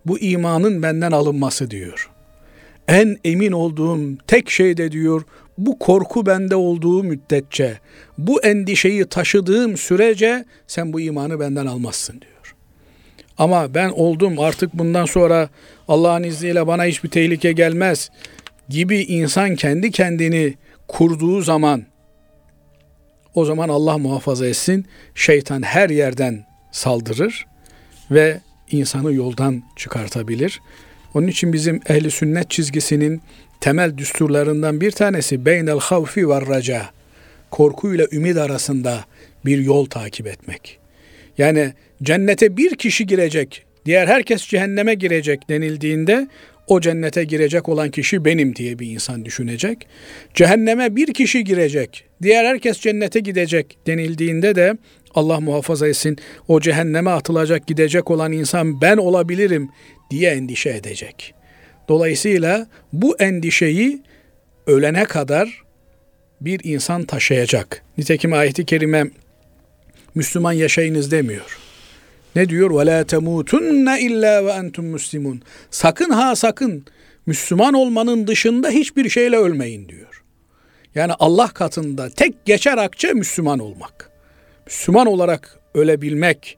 bu 0.05 0.19
imanın 0.19 0.83
benden 0.83 1.11
alınması 1.11 1.71
diyor. 1.71 2.09
En 2.87 3.17
emin 3.23 3.51
olduğum 3.51 4.17
tek 4.27 4.49
şey 4.49 4.77
de 4.77 4.91
diyor 4.91 5.21
bu 5.57 5.79
korku 5.79 6.25
bende 6.25 6.55
olduğu 6.55 7.03
müddetçe, 7.03 7.79
bu 8.17 8.41
endişeyi 8.41 9.05
taşıdığım 9.05 9.77
sürece 9.77 10.45
sen 10.67 10.93
bu 10.93 10.99
imanı 10.99 11.39
benden 11.39 11.65
almazsın 11.65 12.21
diyor. 12.21 12.34
Ama 13.37 13.73
ben 13.73 13.89
oldum 13.89 14.39
artık 14.39 14.73
bundan 14.73 15.05
sonra 15.05 15.49
Allah'ın 15.87 16.23
izniyle 16.23 16.67
bana 16.67 16.83
hiçbir 16.85 17.09
tehlike 17.09 17.51
gelmez 17.51 18.09
gibi 18.69 19.01
insan 19.01 19.55
kendi 19.55 19.91
kendini 19.91 20.53
kurduğu 20.87 21.41
zaman 21.41 21.83
o 23.35 23.45
zaman 23.45 23.69
Allah 23.69 23.97
muhafaza 23.97 24.45
etsin 24.45 24.85
şeytan 25.15 25.61
her 25.61 25.89
yerden 25.89 26.45
saldırır 26.71 27.45
ve 28.11 28.39
insanı 28.71 29.13
yoldan 29.13 29.63
çıkartabilir. 29.75 30.61
Onun 31.13 31.27
için 31.27 31.53
bizim 31.53 31.81
ehli 31.89 32.11
sünnet 32.11 32.49
çizgisinin 32.49 33.21
temel 33.61 33.97
düsturlarından 33.97 34.81
bir 34.81 34.91
tanesi 34.91 35.45
beynel 35.45 35.79
havfi 35.79 36.29
ve 36.29 36.41
raca. 36.41 36.85
Korku 37.51 37.93
ile 37.93 38.07
ümit 38.11 38.37
arasında 38.37 39.05
bir 39.45 39.57
yol 39.57 39.85
takip 39.85 40.27
etmek. 40.27 40.79
Yani 41.37 41.73
cennete 42.03 42.57
bir 42.57 42.75
kişi 42.75 43.07
girecek, 43.07 43.65
diğer 43.85 44.07
herkes 44.07 44.47
cehenneme 44.47 44.93
girecek 44.93 45.49
denildiğinde 45.49 46.27
o 46.67 46.81
cennete 46.81 47.23
girecek 47.23 47.69
olan 47.69 47.91
kişi 47.91 48.25
benim 48.25 48.55
diye 48.55 48.79
bir 48.79 48.87
insan 48.87 49.25
düşünecek. 49.25 49.87
Cehenneme 50.33 50.95
bir 50.95 51.13
kişi 51.13 51.43
girecek, 51.43 52.03
diğer 52.21 52.45
herkes 52.45 52.79
cennete 52.79 53.19
gidecek 53.19 53.77
denildiğinde 53.87 54.55
de 54.55 54.77
Allah 55.15 55.39
muhafaza 55.39 55.87
etsin 55.87 56.17
o 56.47 56.61
cehenneme 56.61 57.09
atılacak 57.09 57.67
gidecek 57.67 58.11
olan 58.11 58.31
insan 58.31 58.81
ben 58.81 58.97
olabilirim 58.97 59.69
diye 60.11 60.31
endişe 60.31 60.69
edecek. 60.69 61.33
Dolayısıyla 61.89 62.67
bu 62.93 63.17
endişeyi 63.17 64.01
ölene 64.67 65.05
kadar 65.05 65.63
bir 66.41 66.59
insan 66.63 67.03
taşıyacak. 67.03 67.83
Nitekim 67.97 68.33
ayeti 68.33 68.65
kerime 68.65 69.05
Müslüman 70.15 70.51
yaşayınız 70.51 71.11
demiyor. 71.11 71.57
Ne 72.35 72.49
diyor? 72.49 72.71
La 72.71 73.03
temutunne 73.03 74.01
illa 74.01 74.45
ve 74.45 74.51
entum. 74.51 75.39
Sakın 75.71 76.09
ha 76.09 76.35
sakın 76.35 76.85
Müslüman 77.25 77.73
olmanın 77.73 78.27
dışında 78.27 78.69
hiçbir 78.69 79.09
şeyle 79.09 79.37
ölmeyin 79.37 79.89
diyor. 79.89 80.23
Yani 80.95 81.13
Allah 81.19 81.47
katında 81.47 82.09
tek 82.09 82.45
geçer 82.45 82.77
akçe 82.77 83.13
Müslüman 83.13 83.59
olmak. 83.59 84.09
Müslüman 84.65 85.07
olarak 85.07 85.59
ölebilmek 85.73 86.57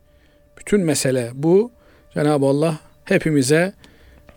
bütün 0.60 0.82
mesele 0.82 1.30
bu. 1.34 1.72
Cenab-ı 2.14 2.46
Allah 2.46 2.80
hepimize 3.06 3.74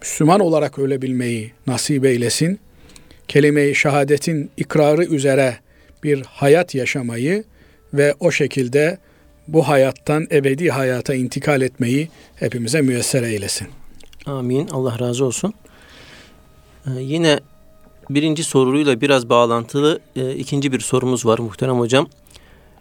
Müslüman 0.03 0.41
olarak 0.41 0.79
ölebilmeyi 0.79 1.53
nasip 1.67 2.05
eylesin. 2.05 2.61
Kelime-i 3.29 3.75
şehadetin 3.75 4.51
ikrarı 4.57 5.05
üzere 5.05 5.57
bir 6.05 6.23
hayat 6.23 6.75
yaşamayı 6.75 7.45
ve 7.95 8.15
o 8.21 8.31
şekilde 8.31 8.99
bu 9.53 9.69
hayattan 9.69 10.27
ebedi 10.33 10.71
hayata 10.71 11.15
intikal 11.15 11.63
etmeyi 11.63 12.09
hepimize 12.37 12.81
müyesser 12.81 13.23
eylesin. 13.23 13.69
Amin. 14.27 14.69
Allah 14.69 14.99
razı 14.99 15.25
olsun. 15.25 15.55
Ee, 16.87 16.91
yine 17.01 17.41
birinci 18.11 18.45
soruyla 18.45 19.01
biraz 19.01 19.29
bağlantılı 19.29 20.01
e, 20.17 20.35
ikinci 20.35 20.73
bir 20.73 20.81
sorumuz 20.81 21.27
var 21.27 21.39
muhterem 21.39 21.79
hocam. 21.79 22.09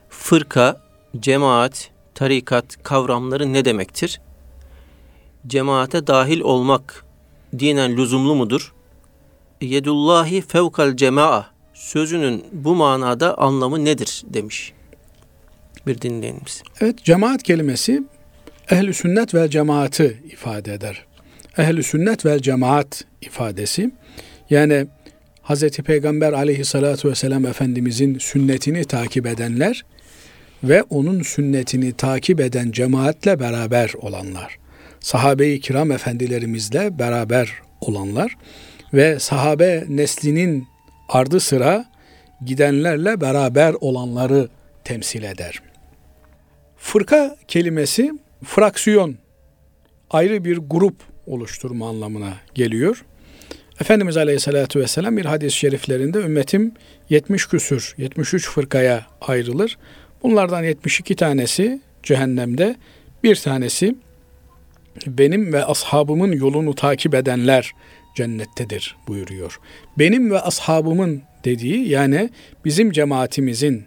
Fırka, 0.10 0.82
cemaat, 1.20 1.90
tarikat 2.16 2.84
kavramları 2.84 3.54
ne 3.54 3.66
demektir? 3.66 4.22
Cemaate 5.48 6.08
dahil 6.08 6.42
olmak 6.42 7.06
dinen 7.60 7.98
lüzumlu 7.98 8.36
mudur? 8.36 8.74
Yedullahi 9.62 10.42
fevkal 10.42 10.96
cemaa 10.96 11.46
sözünün 11.74 12.46
bu 12.52 12.76
manada 12.76 13.38
anlamı 13.38 13.86
nedir 13.86 14.24
demiş 14.28 14.74
bir 15.90 16.02
dinleyenimiz. 16.02 16.64
Evet 16.82 17.04
cemaat 17.04 17.44
kelimesi 17.44 18.04
ehli 18.72 18.94
sünnet 18.94 19.34
ve 19.34 19.50
cemaati 19.50 20.18
ifade 20.32 20.74
eder. 20.74 21.06
Ehli 21.58 21.84
sünnet 21.84 22.26
ve 22.26 22.42
cemaat 22.42 23.06
ifadesi 23.22 23.92
yani 24.50 24.88
Hz. 25.44 25.70
Peygamber 25.70 26.34
aleyhissalatu 26.34 27.10
vesselam 27.10 27.46
Efendimizin 27.46 28.18
sünnetini 28.20 28.86
takip 28.86 29.26
edenler 29.26 29.86
ve 30.64 30.84
onun 30.84 31.22
sünnetini 31.22 31.94
takip 31.94 32.40
eden 32.40 32.72
cemaatle 32.72 33.40
beraber 33.40 33.94
olanlar. 34.02 34.58
Sahabe-i 35.00 35.60
kiram 35.60 35.92
efendilerimizle 35.92 37.00
beraber 37.00 37.54
olanlar 37.82 38.38
ve 38.94 39.20
sahabe 39.20 39.86
neslinin 39.90 40.68
ardı 41.10 41.40
sıra 41.40 41.86
gidenlerle 42.46 43.22
beraber 43.22 43.76
olanları 43.82 44.50
temsil 44.84 45.24
eder. 45.24 45.69
Fırka 46.80 47.38
kelimesi 47.48 48.12
fraksiyon, 48.44 49.16
ayrı 50.10 50.46
bir 50.46 50.58
grup 50.58 50.96
oluşturma 51.28 51.90
anlamına 51.90 52.34
geliyor. 52.56 53.06
Efendimiz 53.82 54.18
Aleyhisselatü 54.18 54.80
Vesselam 54.80 55.18
bir 55.18 55.26
hadis-i 55.26 55.58
şeriflerinde 55.58 56.18
ümmetim 56.18 56.74
70 57.10 57.48
küsür, 57.48 57.96
73 57.98 58.50
fırkaya 58.50 59.06
ayrılır. 59.22 59.78
Bunlardan 60.24 60.64
72 60.64 61.16
tanesi 61.16 61.82
cehennemde, 62.04 62.76
bir 63.24 63.36
tanesi 63.36 63.96
benim 65.08 65.54
ve 65.54 65.66
ashabımın 65.66 66.32
yolunu 66.32 66.76
takip 66.76 67.16
edenler 67.16 67.72
cennettedir 68.16 68.96
buyuruyor. 69.08 69.60
Benim 69.98 70.32
ve 70.32 70.40
ashabımın 70.40 71.22
dediği 71.46 71.90
yani 71.90 72.30
bizim 72.66 72.92
cemaatimizin, 72.92 73.86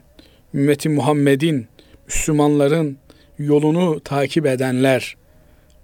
ümmeti 0.55 0.89
Muhammed'in, 0.89 1.67
Müslümanların 2.15 2.99
yolunu 3.39 4.01
takip 4.01 4.47
edenler, 4.47 5.17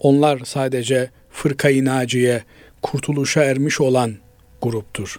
onlar 0.01 0.39
sadece 0.45 1.11
fırkayı 1.31 1.85
naciye, 1.85 2.43
kurtuluşa 2.83 3.45
ermiş 3.45 3.81
olan 3.81 4.15
gruptur. 4.63 5.17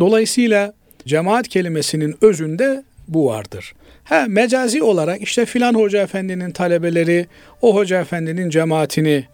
Dolayısıyla 0.00 0.74
cemaat 1.06 1.48
kelimesinin 1.48 2.16
özünde 2.20 2.84
bu 3.08 3.26
vardır. 3.26 3.74
Ha 4.04 4.24
mecazi 4.28 4.82
olarak 4.82 5.22
işte 5.22 5.46
filan 5.46 5.74
hoca 5.74 6.02
efendinin 6.02 6.50
talebeleri 6.50 7.26
o 7.62 7.74
hoca 7.74 8.00
efendinin 8.00 8.50
cemaatini 8.50 9.24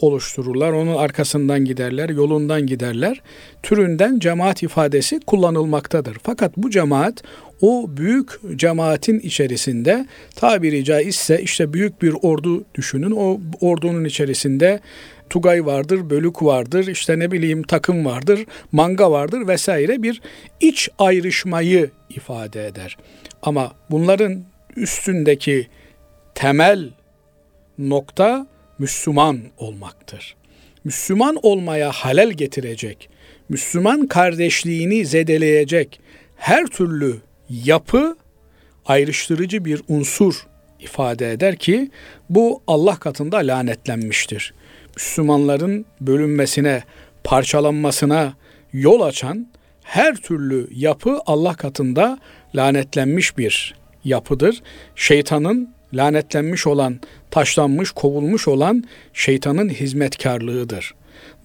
oluştururlar. 0.00 0.72
Onun 0.72 0.96
arkasından 0.96 1.64
giderler, 1.64 2.08
yolundan 2.08 2.66
giderler. 2.66 3.22
Türünden 3.62 4.18
cemaat 4.18 4.62
ifadesi 4.62 5.20
kullanılmaktadır. 5.20 6.16
Fakat 6.22 6.56
bu 6.56 6.70
cemaat 6.70 7.22
o 7.60 7.86
büyük 7.88 8.30
cemaatin 8.56 9.18
içerisinde 9.18 10.06
tabiri 10.36 10.84
caizse 10.84 11.42
işte 11.42 11.72
büyük 11.72 12.02
bir 12.02 12.14
ordu 12.22 12.64
düşünün. 12.74 13.10
O 13.10 13.40
ordunun 13.60 14.04
içerisinde 14.04 14.80
Tugay 15.30 15.66
vardır, 15.66 16.10
bölük 16.10 16.42
vardır, 16.42 16.86
işte 16.86 17.18
ne 17.18 17.30
bileyim 17.30 17.62
takım 17.62 18.04
vardır, 18.04 18.46
manga 18.72 19.10
vardır 19.10 19.48
vesaire 19.48 20.02
bir 20.02 20.20
iç 20.60 20.88
ayrışmayı 20.98 21.90
ifade 22.10 22.66
eder. 22.66 22.96
Ama 23.42 23.72
bunların 23.90 24.44
üstündeki 24.76 25.66
temel 26.34 26.90
nokta 27.78 28.46
Müslüman 28.78 29.40
olmaktır. 29.58 30.36
Müslüman 30.84 31.38
olmaya 31.42 31.92
halel 31.92 32.30
getirecek, 32.30 33.08
Müslüman 33.48 34.06
kardeşliğini 34.06 35.06
zedeleyecek 35.06 36.00
her 36.36 36.66
türlü 36.66 37.16
yapı 37.48 38.16
ayrıştırıcı 38.86 39.64
bir 39.64 39.82
unsur 39.88 40.46
ifade 40.80 41.32
eder 41.32 41.56
ki 41.56 41.90
bu 42.30 42.62
Allah 42.66 42.96
katında 42.96 43.36
lanetlenmiştir. 43.36 44.54
Müslümanların 44.96 45.86
bölünmesine, 46.00 46.82
parçalanmasına 47.24 48.34
yol 48.72 49.00
açan 49.00 49.48
her 49.82 50.14
türlü 50.16 50.68
yapı 50.74 51.18
Allah 51.26 51.54
katında 51.54 52.18
lanetlenmiş 52.54 53.38
bir 53.38 53.74
yapıdır. 54.04 54.62
Şeytanın 54.96 55.73
lanetlenmiş 55.94 56.66
olan, 56.66 57.00
taşlanmış, 57.30 57.90
kovulmuş 57.90 58.48
olan 58.48 58.84
şeytanın 59.12 59.68
hizmetkarlığıdır. 59.68 60.94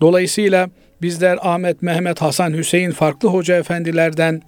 Dolayısıyla 0.01 0.69
bizler 1.01 1.37
Ahmet, 1.41 1.81
Mehmet, 1.81 2.21
Hasan, 2.21 2.53
Hüseyin 2.53 2.91
farklı 2.91 3.29
hoca 3.29 3.55
efendilerden 3.55 4.41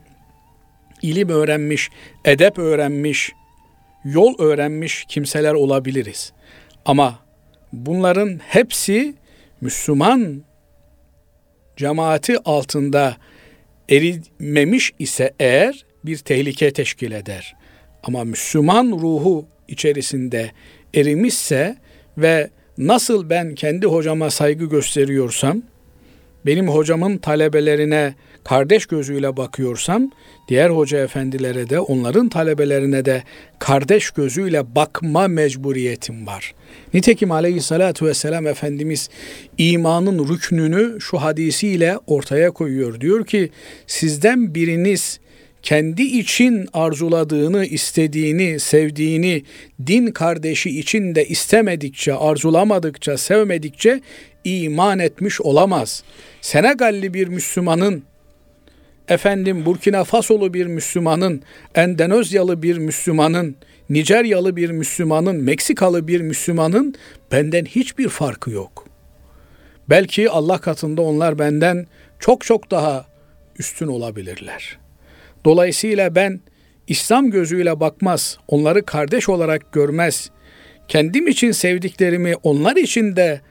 ilim 1.01 1.29
öğrenmiş, 1.29 1.89
edep 2.25 2.59
öğrenmiş, 2.59 3.31
yol 4.05 4.39
öğrenmiş 4.39 5.05
kimseler 5.07 5.53
olabiliriz. 5.53 6.33
Ama 6.85 7.19
bunların 7.73 8.39
hepsi 8.47 9.13
Müslüman 9.61 10.43
cemaati 11.77 12.39
altında 12.39 13.17
erimemiş 13.89 14.93
ise 14.99 15.33
eğer 15.39 15.85
bir 16.05 16.17
tehlike 16.17 16.73
teşkil 16.73 17.11
eder. 17.11 17.55
Ama 18.03 18.23
Müslüman 18.23 18.91
ruhu 18.91 19.45
içerisinde 19.71 20.51
erimişse 20.93 21.75
ve 22.17 22.49
nasıl 22.77 23.29
ben 23.29 23.55
kendi 23.55 23.87
hocama 23.87 24.29
saygı 24.29 24.65
gösteriyorsam, 24.65 25.61
benim 26.45 26.67
hocamın 26.67 27.17
talebelerine 27.17 28.15
kardeş 28.43 28.85
gözüyle 28.85 29.37
bakıyorsam, 29.37 30.11
diğer 30.47 30.69
hoca 30.69 31.03
efendilere 31.03 31.69
de 31.69 31.79
onların 31.79 32.29
talebelerine 32.29 33.05
de 33.05 33.23
kardeş 33.59 34.11
gözüyle 34.11 34.75
bakma 34.75 35.27
mecburiyetim 35.27 36.27
var. 36.27 36.55
Nitekim 36.93 37.31
aleyhissalatu 37.31 38.05
vesselam 38.05 38.47
Efendimiz 38.47 39.09
imanın 39.57 40.27
rüknünü 40.29 41.01
şu 41.01 41.17
hadisiyle 41.17 41.97
ortaya 42.07 42.51
koyuyor. 42.51 43.01
Diyor 43.01 43.25
ki 43.25 43.49
sizden 43.87 44.55
biriniz 44.55 45.19
kendi 45.63 46.03
için 46.03 46.67
arzuladığını, 46.73 47.65
istediğini, 47.65 48.59
sevdiğini 48.59 49.43
din 49.87 50.07
kardeşi 50.07 50.79
için 50.79 51.15
de 51.15 51.25
istemedikçe, 51.25 52.13
arzulamadıkça, 52.13 53.17
sevmedikçe 53.17 54.01
iman 54.43 54.99
etmiş 54.99 55.41
olamaz. 55.41 56.03
Senegalli 56.41 57.13
bir 57.13 57.27
Müslümanın 57.27 58.03
efendim 59.07 59.65
Burkina 59.65 60.03
Fasolu 60.03 60.53
bir 60.53 60.65
Müslümanın, 60.65 61.41
Endonezyalı 61.75 62.63
bir 62.63 62.77
Müslümanın, 62.77 63.55
Nijeryalı 63.89 64.55
bir 64.55 64.69
Müslümanın, 64.69 65.35
Meksikalı 65.35 66.07
bir 66.07 66.21
Müslümanın 66.21 66.95
benden 67.31 67.65
hiçbir 67.65 68.09
farkı 68.09 68.51
yok. 68.51 68.87
Belki 69.89 70.29
Allah 70.29 70.57
katında 70.57 71.01
onlar 71.01 71.39
benden 71.39 71.87
çok 72.19 72.45
çok 72.45 72.71
daha 72.71 73.05
üstün 73.59 73.87
olabilirler. 73.87 74.80
Dolayısıyla 75.45 76.15
ben 76.15 76.39
İslam 76.87 77.31
gözüyle 77.31 77.79
bakmaz, 77.79 78.37
onları 78.47 78.85
kardeş 78.85 79.29
olarak 79.29 79.71
görmez. 79.73 80.29
Kendim 80.87 81.27
için 81.27 81.51
sevdiklerimi 81.51 82.35
onlar 82.43 82.75
için 82.75 83.15
de 83.15 83.41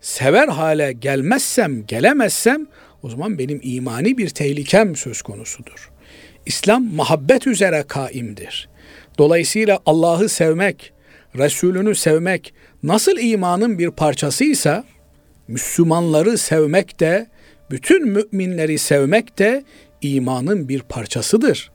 sever 0.00 0.48
hale 0.48 0.92
gelmezsem, 0.92 1.86
gelemezsem 1.86 2.66
o 3.02 3.08
zaman 3.08 3.38
benim 3.38 3.60
imani 3.62 4.18
bir 4.18 4.28
tehlikem 4.28 4.96
söz 4.96 5.22
konusudur. 5.22 5.90
İslam 6.46 6.84
muhabbet 6.84 7.46
üzere 7.46 7.84
kaimdir. 7.88 8.68
Dolayısıyla 9.18 9.78
Allah'ı 9.86 10.28
sevmek, 10.28 10.92
Resulünü 11.38 11.94
sevmek 11.94 12.54
nasıl 12.82 13.18
imanın 13.18 13.78
bir 13.78 13.90
parçasıysa 13.90 14.84
Müslümanları 15.48 16.38
sevmek 16.38 17.00
de, 17.00 17.26
bütün 17.70 18.08
müminleri 18.08 18.78
sevmek 18.78 19.38
de 19.38 19.64
imanın 20.02 20.68
bir 20.68 20.80
parçasıdır. 20.80 21.70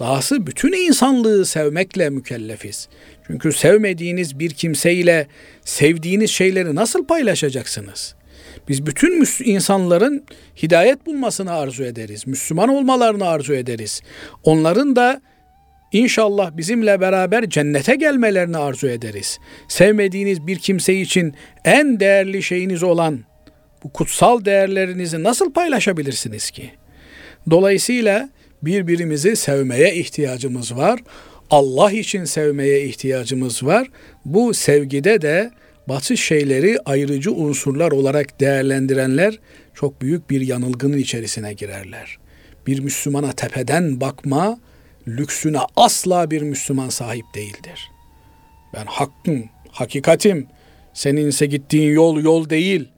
Dahası 0.00 0.46
bütün 0.46 0.72
insanlığı 0.72 1.46
sevmekle 1.46 2.10
mükellefiz. 2.10 2.88
Çünkü 3.26 3.52
sevmediğiniz 3.52 4.38
bir 4.38 4.50
kimseyle 4.50 5.26
sevdiğiniz 5.64 6.30
şeyleri 6.30 6.74
nasıl 6.74 7.06
paylaşacaksınız? 7.06 8.14
Biz 8.68 8.86
bütün 8.86 9.26
insanların 9.44 10.24
hidayet 10.62 11.06
bulmasını 11.06 11.52
arzu 11.52 11.84
ederiz. 11.84 12.26
Müslüman 12.26 12.68
olmalarını 12.68 13.26
arzu 13.26 13.54
ederiz. 13.54 14.00
Onların 14.44 14.96
da 14.96 15.20
İnşallah 15.92 16.56
bizimle 16.56 17.00
beraber 17.00 17.48
cennete 17.50 17.94
gelmelerini 17.94 18.56
arzu 18.56 18.88
ederiz. 18.88 19.38
Sevmediğiniz 19.68 20.46
bir 20.46 20.58
kimse 20.58 20.94
için 20.94 21.34
en 21.64 22.00
değerli 22.00 22.42
şeyiniz 22.42 22.82
olan 22.82 23.20
bu 23.84 23.92
kutsal 23.92 24.44
değerlerinizi 24.44 25.22
nasıl 25.22 25.52
paylaşabilirsiniz 25.52 26.50
ki? 26.50 26.70
Dolayısıyla 27.50 28.30
birbirimizi 28.62 29.36
sevmeye 29.36 29.94
ihtiyacımız 29.94 30.76
var. 30.76 31.00
Allah 31.50 31.92
için 31.92 32.24
sevmeye 32.24 32.84
ihtiyacımız 32.84 33.62
var. 33.62 33.88
Bu 34.24 34.54
sevgide 34.54 35.22
de 35.22 35.50
batı 35.88 36.16
şeyleri 36.16 36.78
ayrıcı 36.84 37.32
unsurlar 37.32 37.92
olarak 37.92 38.40
değerlendirenler 38.40 39.38
çok 39.74 40.02
büyük 40.02 40.30
bir 40.30 40.40
yanılgının 40.40 40.98
içerisine 40.98 41.52
girerler. 41.52 42.18
Bir 42.66 42.80
Müslümana 42.80 43.32
tepeden 43.32 44.00
bakma 44.00 44.58
lüksüne 45.08 45.58
asla 45.76 46.30
bir 46.30 46.42
Müslüman 46.42 46.88
sahip 46.88 47.24
değildir. 47.34 47.90
Ben 48.74 48.84
hakkım, 48.86 49.44
hakikatim, 49.70 50.46
seninse 50.94 51.46
gittiğin 51.46 51.92
yol 51.92 52.22
yol 52.22 52.50
değil. 52.50 52.88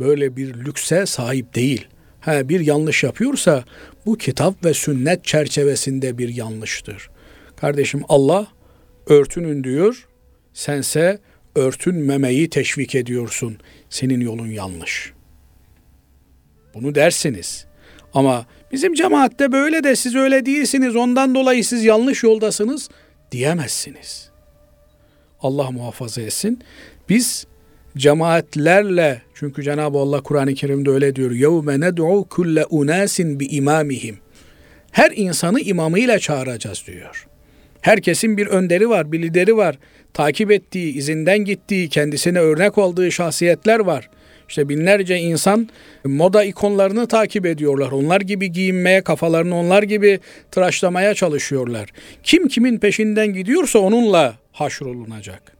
Böyle 0.00 0.36
bir 0.36 0.54
lükse 0.54 1.06
sahip 1.06 1.54
değil. 1.54 1.88
Ha, 2.28 2.48
bir 2.48 2.60
yanlış 2.60 3.04
yapıyorsa 3.04 3.64
bu 4.06 4.18
kitap 4.18 4.64
ve 4.64 4.74
sünnet 4.74 5.24
çerçevesinde 5.24 6.18
bir 6.18 6.28
yanlıştır. 6.28 7.10
Kardeşim 7.56 8.02
Allah 8.08 8.46
örtünün 9.06 9.64
diyor, 9.64 10.08
sense 10.52 11.18
örtünmemeyi 11.54 12.50
teşvik 12.50 12.94
ediyorsun. 12.94 13.58
Senin 13.90 14.20
yolun 14.20 14.46
yanlış. 14.46 15.12
Bunu 16.74 16.94
dersiniz. 16.94 17.66
Ama 18.14 18.46
bizim 18.72 18.94
cemaatte 18.94 19.52
böyle 19.52 19.84
de 19.84 19.96
siz 19.96 20.14
öyle 20.14 20.46
değilsiniz 20.46 20.96
ondan 20.96 21.34
dolayı 21.34 21.64
siz 21.64 21.84
yanlış 21.84 22.22
yoldasınız 22.22 22.88
diyemezsiniz. 23.32 24.30
Allah 25.40 25.70
muhafaza 25.70 26.20
etsin. 26.20 26.62
Biz 27.08 27.46
cemaatlerle 27.96 29.22
çünkü 29.34 29.62
Cenab-ı 29.62 29.98
Allah 29.98 30.20
Kur'an-ı 30.20 30.54
Kerim'de 30.54 30.90
öyle 30.90 31.16
diyor. 31.16 31.30
Yevme 31.30 31.80
ned'u 31.80 32.26
kulle 32.30 32.64
unasin 32.70 33.40
bi 33.40 33.46
imamihim. 33.46 34.18
Her 34.90 35.12
insanı 35.16 35.60
imamıyla 35.60 36.18
çağıracağız 36.18 36.84
diyor. 36.86 37.26
Herkesin 37.80 38.36
bir 38.36 38.46
önderi 38.46 38.88
var, 38.88 39.12
bir 39.12 39.22
lideri 39.22 39.56
var. 39.56 39.78
Takip 40.14 40.50
ettiği, 40.50 40.94
izinden 40.94 41.38
gittiği, 41.38 41.88
kendisine 41.88 42.38
örnek 42.38 42.78
aldığı 42.78 43.12
şahsiyetler 43.12 43.78
var. 43.78 44.10
İşte 44.48 44.68
binlerce 44.68 45.16
insan 45.16 45.68
moda 46.04 46.44
ikonlarını 46.44 47.08
takip 47.08 47.46
ediyorlar. 47.46 47.92
Onlar 47.92 48.20
gibi 48.20 48.52
giyinmeye, 48.52 49.00
kafalarını 49.00 49.56
onlar 49.56 49.82
gibi 49.82 50.20
tıraşlamaya 50.50 51.14
çalışıyorlar. 51.14 51.88
Kim 52.22 52.48
kimin 52.48 52.78
peşinden 52.78 53.32
gidiyorsa 53.32 53.78
onunla 53.78 54.34
haşrolunacak. 54.52 55.52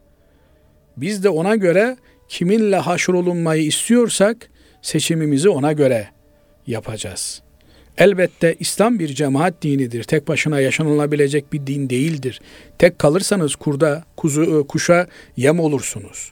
Biz 0.97 1.23
de 1.23 1.29
ona 1.29 1.55
göre 1.55 1.97
kiminle 2.29 2.77
haşrolunmayı 2.77 3.63
istiyorsak 3.63 4.49
seçimimizi 4.81 5.49
ona 5.49 5.73
göre 5.73 6.07
yapacağız. 6.67 7.41
Elbette 7.97 8.55
İslam 8.59 8.99
bir 8.99 9.07
cemaat 9.07 9.61
dinidir. 9.61 10.03
Tek 10.03 10.27
başına 10.27 10.59
yaşanılabilecek 10.59 11.53
bir 11.53 11.67
din 11.67 11.89
değildir. 11.89 12.41
Tek 12.77 12.99
kalırsanız 12.99 13.55
kurda, 13.55 14.03
kuzu, 14.17 14.67
kuşa 14.67 15.07
yem 15.37 15.59
olursunuz. 15.59 16.31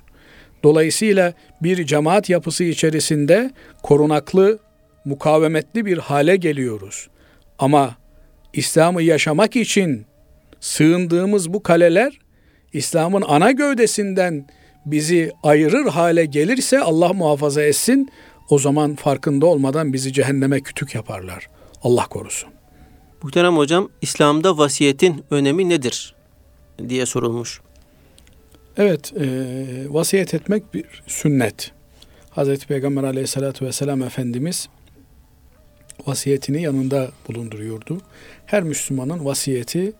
Dolayısıyla 0.63 1.33
bir 1.61 1.85
cemaat 1.85 2.29
yapısı 2.29 2.63
içerisinde 2.63 3.51
korunaklı, 3.83 4.59
mukavemetli 5.05 5.85
bir 5.85 5.97
hale 5.97 6.35
geliyoruz. 6.35 7.07
Ama 7.59 7.95
İslam'ı 8.53 9.01
yaşamak 9.01 9.55
için 9.55 10.05
sığındığımız 10.59 11.53
bu 11.53 11.63
kaleler 11.63 12.19
İslam'ın 12.73 13.23
ana 13.27 13.51
gövdesinden 13.51 14.47
bizi 14.91 15.31
ayırır 15.43 15.85
hale 15.85 16.25
gelirse 16.25 16.79
Allah 16.79 17.13
muhafaza 17.13 17.61
etsin 17.63 18.09
o 18.49 18.59
zaman 18.59 18.95
farkında 18.95 19.45
olmadan 19.45 19.93
bizi 19.93 20.13
cehenneme 20.13 20.61
kütük 20.61 20.95
yaparlar. 20.95 21.49
Allah 21.83 22.05
korusun. 22.07 22.49
Muhterem 23.23 23.57
hocam 23.57 23.89
İslam'da 24.01 24.57
vasiyetin 24.57 25.23
önemi 25.31 25.69
nedir 25.69 26.15
diye 26.89 27.05
sorulmuş. 27.05 27.61
Evet, 28.77 29.13
e, 29.13 29.25
vasiyet 29.89 30.33
etmek 30.33 30.73
bir 30.73 30.85
sünnet. 31.07 31.71
Hazreti 32.29 32.67
Peygamber 32.67 33.03
aleyhissalatü 33.03 33.65
vesselam 33.65 34.03
Efendimiz 34.03 34.69
vasiyetini 36.07 36.61
yanında 36.61 37.11
bulunduruyordu. 37.27 38.01
Her 38.45 38.63
Müslümanın 38.63 39.25
vasiyeti 39.25 39.93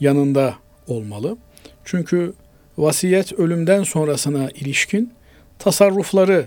yanında 0.00 0.54
olmalı. 0.86 1.36
Çünkü 1.84 2.32
vasiyet 2.78 3.32
ölümden 3.32 3.82
sonrasına 3.82 4.50
ilişkin 4.50 5.12
tasarrufları 5.58 6.46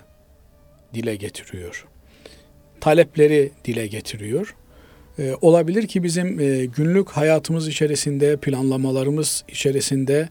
dile 0.94 1.16
getiriyor. 1.16 1.86
Talepleri 2.82 3.52
dile 3.66 3.88
getiriyor. 3.88 4.56
Ee, 5.20 5.34
olabilir 5.42 5.88
ki 5.88 6.04
bizim 6.04 6.40
e, 6.40 6.66
günlük 6.66 7.10
hayatımız 7.10 7.68
içerisinde, 7.68 8.38
planlamalarımız 8.38 9.44
içerisinde 9.50 10.30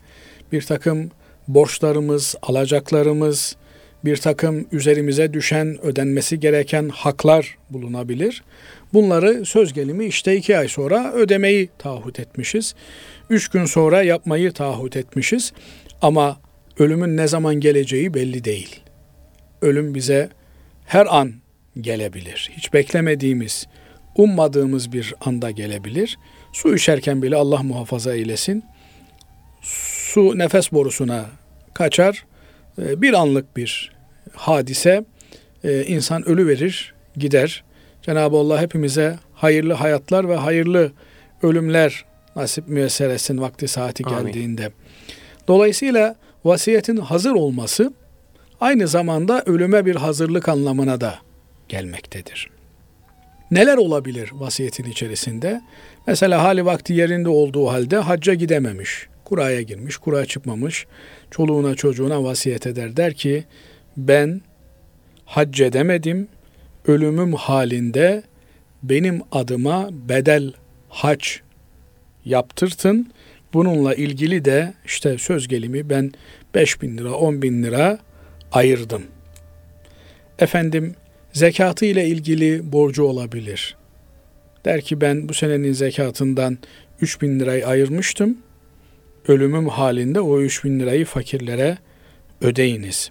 bir 0.53 0.63
takım 0.63 1.11
borçlarımız, 1.49 2.35
alacaklarımız, 2.43 3.57
bir 4.05 4.17
takım 4.17 4.67
üzerimize 4.73 5.33
düşen, 5.33 5.79
ödenmesi 5.83 6.41
gereken 6.41 6.89
haklar 6.89 7.59
bulunabilir. 7.71 8.45
Bunları 8.93 9.47
söz 9.47 9.73
gelimi 9.73 10.07
işte 10.07 10.37
iki 10.37 10.59
ay 10.59 10.69
sonra 10.69 11.13
ödemeyi 11.13 11.69
taahhüt 11.79 12.21
etmişiz. 12.21 12.75
Üç 13.31 13.49
gün 13.49 13.65
sonra 13.65 14.03
yapmayı 14.03 14.53
taahhüt 14.53 14.97
etmişiz. 14.97 15.53
Ama 16.03 16.41
ölümün 16.79 17.17
ne 17.17 17.29
zaman 17.29 17.55
geleceği 17.55 18.15
belli 18.15 18.45
değil. 18.45 18.81
Ölüm 19.63 19.95
bize 19.95 20.31
her 20.87 21.07
an 21.17 21.33
gelebilir. 21.81 22.51
Hiç 22.57 22.73
beklemediğimiz, 22.73 23.67
ummadığımız 24.17 24.93
bir 24.93 25.15
anda 25.21 25.51
gelebilir. 25.51 26.19
Su 26.53 26.75
içerken 26.75 27.23
bile 27.23 27.37
Allah 27.37 27.63
muhafaza 27.63 28.15
eylesin. 28.15 28.65
Su 29.63 30.39
nefes 30.39 30.73
borusuna 30.73 31.27
kaçar. 31.75 32.25
Ee, 32.79 33.03
bir 33.03 33.13
anlık 33.13 33.57
bir 33.57 33.93
hadise 34.33 35.05
e, 35.65 35.85
insan 35.85 36.29
ölü 36.29 36.49
verir, 36.49 36.95
gider. 37.17 37.65
Cenab-ı 38.03 38.37
Allah 38.37 38.61
hepimize 38.63 39.19
hayırlı 39.35 39.73
hayatlar 39.73 40.29
ve 40.29 40.37
hayırlı 40.37 40.93
ölümler 41.43 42.05
nasip 42.37 42.69
müyesser 42.69 43.11
etsin 43.11 43.41
vakti 43.41 43.69
saati 43.69 44.05
Amin. 44.61 44.80
Dolayısıyla 45.51 46.17
vasiyetin 46.45 46.97
hazır 46.97 47.31
olması 47.31 47.93
aynı 48.61 48.89
zamanda 48.89 49.43
ölüme 49.47 49.87
bir 49.87 49.97
hazırlık 49.97 50.49
anlamına 50.49 51.01
da 51.01 51.15
gelmektedir. 51.69 52.51
Neler 53.51 53.77
olabilir 53.77 54.31
vasiyetin 54.33 54.85
içerisinde? 54.85 55.61
Mesela 56.07 56.43
hali 56.45 56.65
vakti 56.65 56.93
yerinde 56.93 57.29
olduğu 57.29 57.67
halde 57.67 57.97
hacca 57.97 58.35
gidememiş, 58.35 59.09
kuraya 59.25 59.63
girmiş, 59.63 59.97
kura 59.97 60.27
çıkmamış, 60.27 60.87
çoluğuna 61.31 61.75
çocuğuna 61.75 62.25
vasiyet 62.25 62.67
eder. 62.67 62.97
Der 62.97 63.15
ki 63.15 63.45
ben 63.97 64.41
hac 65.25 65.61
edemedim, 65.61 66.29
ölümüm 66.87 67.33
halinde 67.33 68.23
benim 68.83 69.23
adıma 69.33 69.89
bedel 69.93 70.53
hac 70.89 71.27
yaptırtın. 72.25 73.13
Bununla 73.53 73.95
ilgili 73.95 74.45
de 74.45 74.75
işte 74.87 75.19
söz 75.19 75.49
gelimi 75.49 75.91
ben 75.91 76.13
5 76.55 76.83
bin 76.83 76.99
lira 76.99 77.13
10 77.13 77.43
bin 77.43 77.63
lira 77.63 77.99
ayırdım. 78.53 79.03
Efendim 80.39 80.95
zekatı 81.33 81.85
ile 81.85 82.07
ilgili 82.07 82.73
borcu 82.73 83.05
olabilir. 83.05 83.77
Der 84.65 84.81
ki 84.81 85.01
ben 85.01 85.29
bu 85.29 85.35
senenin 85.35 85.73
zekatından 85.73 86.59
3 87.01 87.23
bin 87.23 87.41
lirayı 87.41 87.67
ayırmıştım. 87.67 88.39
Ölümüm 89.29 89.69
halinde 89.69 90.21
o 90.21 90.41
3 90.41 90.65
bin 90.65 90.81
lirayı 90.81 91.05
fakirlere 91.05 91.79
ödeyiniz. 92.41 93.11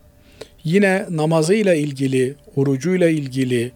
Yine 0.63 1.05
namazıyla 1.09 1.73
ilgili, 1.75 2.35
orucuyla 2.55 3.09
ilgili, 3.09 3.71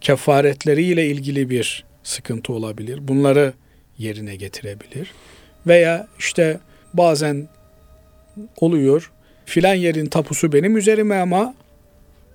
kefaretleriyle 0.00 1.06
ilgili 1.06 1.50
bir 1.50 1.84
sıkıntı 2.02 2.52
olabilir. 2.52 3.08
Bunları 3.08 3.52
yerine 3.98 4.36
getirebilir. 4.36 5.10
Veya 5.66 6.08
işte 6.18 6.60
bazen 6.94 7.48
oluyor 8.56 9.12
filan 9.44 9.74
yerin 9.74 10.06
tapusu 10.06 10.52
benim 10.52 10.76
üzerime 10.76 11.16
ama 11.18 11.54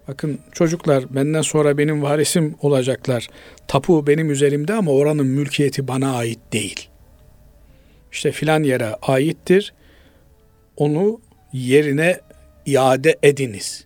bakın 0.08 0.40
çocuklar 0.52 1.16
benden 1.16 1.42
sonra 1.42 1.78
benim 1.78 2.02
varisim 2.02 2.56
olacaklar. 2.62 3.28
Tapu 3.68 4.08
benim 4.08 4.32
üzerimde 4.32 4.74
ama 4.74 4.92
oranın 4.92 5.28
mülkiyeti 5.28 5.88
bana 5.88 6.16
ait 6.16 6.40
değil. 6.54 6.90
İşte 8.12 8.32
filan 8.32 8.64
yere 8.64 8.96
aittir. 9.02 9.74
Onu 10.78 11.22
yerine 11.54 12.20
iade 12.66 13.18
ediniz. 13.24 13.86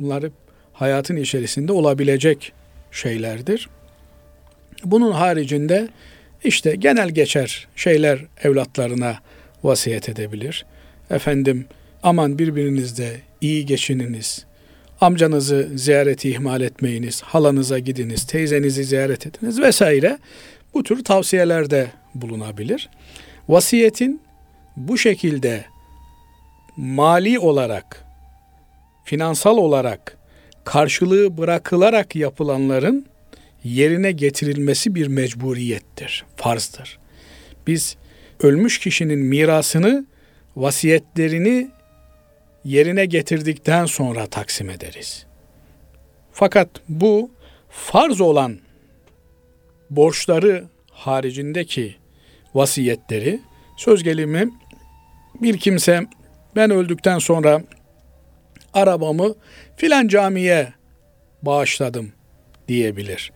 Bunlar 0.00 0.22
hep 0.24 0.32
hayatın 0.72 1.16
içerisinde 1.16 1.72
olabilecek 1.72 2.52
şeylerdir. 2.90 3.68
Bunun 4.84 5.12
haricinde 5.12 5.88
işte 6.44 6.76
genel 6.76 7.08
geçer 7.08 7.68
şeyler 7.76 8.18
evlatlarına 8.42 9.18
vasiyet 9.64 10.08
edebilir. 10.08 10.66
Efendim 11.10 11.66
aman 12.02 12.38
birbirinizde 12.38 13.20
iyi 13.40 13.66
geçininiz. 13.66 14.44
Amcanızı 15.00 15.68
ziyareti 15.74 16.30
ihmal 16.30 16.60
etmeyiniz. 16.60 17.22
Halanıza 17.22 17.78
gidiniz, 17.78 18.26
teyzenizi 18.26 18.84
ziyaret 18.84 19.26
ediniz 19.26 19.60
vesaire. 19.60 20.18
Bu 20.74 20.82
tür 20.82 21.04
tavsiyelerde 21.04 21.90
bulunabilir. 22.14 22.88
Vasiyetin 23.48 24.20
bu 24.76 24.98
şekilde 24.98 25.64
mali 26.76 27.38
olarak, 27.38 28.04
finansal 29.04 29.56
olarak 29.56 30.18
karşılığı 30.64 31.38
bırakılarak 31.38 32.16
yapılanların 32.16 33.06
yerine 33.64 34.12
getirilmesi 34.12 34.94
bir 34.94 35.06
mecburiyettir, 35.06 36.24
farzdır. 36.36 36.98
Biz 37.66 37.96
ölmüş 38.42 38.78
kişinin 38.78 39.18
mirasını, 39.18 40.06
vasiyetlerini 40.56 41.70
yerine 42.64 43.06
getirdikten 43.06 43.86
sonra 43.86 44.26
taksim 44.26 44.70
ederiz. 44.70 45.26
Fakat 46.32 46.68
bu 46.88 47.30
farz 47.70 48.20
olan 48.20 48.58
borçları 49.90 50.64
haricindeki 50.90 51.96
vasiyetleri 52.54 53.40
söz 53.76 54.02
gelimi 54.02 54.50
bir 55.42 55.58
kimse 55.58 56.06
ben 56.56 56.70
öldükten 56.70 57.18
sonra 57.18 57.62
arabamı 58.74 59.34
filan 59.76 60.08
camiye 60.08 60.72
bağışladım 61.42 62.12
diyebilir. 62.68 63.32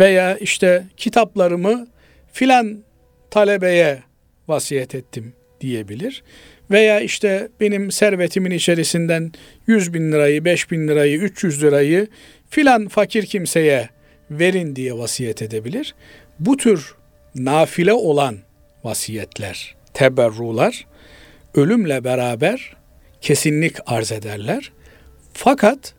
Veya 0.00 0.36
işte 0.36 0.84
kitaplarımı 0.96 1.86
filan 2.32 2.84
talebeye 3.30 4.02
vasiyet 4.48 4.94
ettim 4.94 5.32
diyebilir. 5.60 6.22
Veya 6.70 7.00
işte 7.00 7.48
benim 7.60 7.92
servetimin 7.92 8.50
içerisinden 8.50 9.32
100 9.66 9.94
bin 9.94 10.12
lirayı, 10.12 10.44
5 10.44 10.70
bin 10.70 10.88
lirayı, 10.88 11.18
300 11.18 11.62
lirayı 11.62 12.06
filan 12.50 12.88
fakir 12.88 13.26
kimseye 13.26 13.88
verin 14.30 14.76
diye 14.76 14.98
vasiyet 14.98 15.42
edebilir. 15.42 15.94
Bu 16.38 16.56
tür 16.56 16.94
nafile 17.34 17.92
olan 17.92 18.38
vasiyetler, 18.84 19.76
teberrular 19.94 20.86
ölümle 21.54 22.04
beraber 22.04 22.76
kesinlik 23.20 23.76
arz 23.86 24.12
ederler. 24.12 24.72
Fakat 25.32 25.94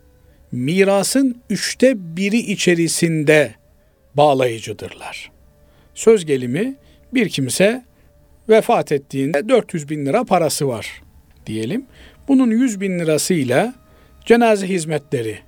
mirasın 0.52 1.42
üçte 1.50 2.16
biri 2.16 2.38
içerisinde 2.38 3.54
bağlayıcıdırlar. 4.14 5.30
Söz 5.94 6.26
gelimi 6.26 6.76
bir 7.14 7.28
kimse 7.28 7.84
vefat 8.48 8.92
ettiğinde 8.92 9.48
400 9.48 9.88
bin 9.88 10.06
lira 10.06 10.24
parası 10.24 10.68
var 10.68 11.02
diyelim. 11.46 11.86
Bunun 12.28 12.50
100 12.50 12.80
bin 12.80 12.98
lirasıyla 12.98 13.74
cenaze 14.24 14.68
hizmetleri 14.68 15.38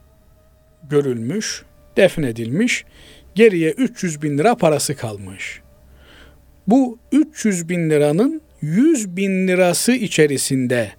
görülmüş, 0.91 1.63
defnedilmiş, 1.97 2.85
geriye 3.35 3.71
300 3.71 4.23
bin 4.23 4.39
lira 4.39 4.55
parası 4.55 4.97
kalmış. 4.97 5.61
Bu 6.67 6.99
300 7.13 7.69
bin 7.69 7.91
liranın 7.91 8.43
100 8.63 9.17
bin 9.17 9.49
lirası 9.49 9.93
içerisinde 9.93 10.93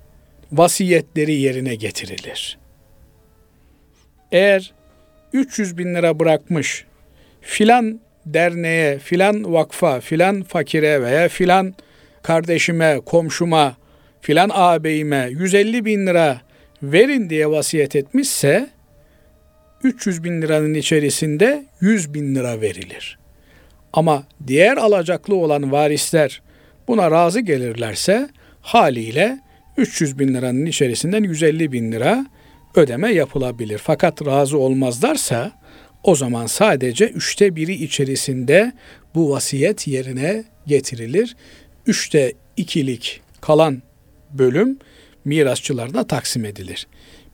vasiyetleri 0.52 1.34
yerine 1.34 1.76
getirilir. 1.76 2.63
Eğer 4.34 4.74
300 5.34 5.78
bin 5.78 5.96
lira 5.96 6.20
bırakmış 6.20 6.86
filan 7.42 8.00
derneğe, 8.26 9.00
filan 9.00 9.54
vakfa, 9.54 10.00
filan 10.00 10.44
fakire 10.44 11.02
veya 11.02 11.30
filan 11.30 11.74
kardeşime, 12.24 13.00
komşuma, 13.06 13.78
filan 14.22 14.50
ağabeyime 14.54 15.28
150 15.32 15.86
bin 15.86 16.08
lira 16.08 16.42
verin 16.84 17.30
diye 17.30 17.50
vasiyet 17.50 17.96
etmişse 17.96 18.70
300 19.84 20.24
bin 20.24 20.42
liranın 20.42 20.74
içerisinde 20.74 21.66
100 21.82 22.14
bin 22.14 22.36
lira 22.36 22.62
verilir. 22.62 23.20
Ama 23.94 24.24
diğer 24.48 24.78
alacaklı 24.78 25.36
olan 25.36 25.72
varisler 25.72 26.42
buna 26.88 27.12
razı 27.12 27.40
gelirlerse 27.40 28.30
haliyle 28.62 29.40
300 29.78 30.20
bin 30.20 30.34
liranın 30.34 30.66
içerisinden 30.66 31.24
150 31.24 31.72
bin 31.72 31.92
lira 31.92 32.26
ödeme 32.76 33.14
yapılabilir. 33.14 33.78
Fakat 33.78 34.26
razı 34.26 34.58
olmazlarsa 34.58 35.52
o 36.04 36.16
zaman 36.16 36.48
sadece 36.48 37.06
üçte 37.08 37.56
biri 37.56 37.74
içerisinde 37.74 38.74
bu 39.16 39.30
vasiyet 39.30 39.88
yerine 39.88 40.44
getirilir. 40.68 41.36
Üçte 41.88 42.34
ikilik 42.58 43.22
kalan 43.42 43.82
bölüm 44.32 44.80
mirasçılarına 45.26 46.08
taksim 46.08 46.46
edilir. 46.46 46.88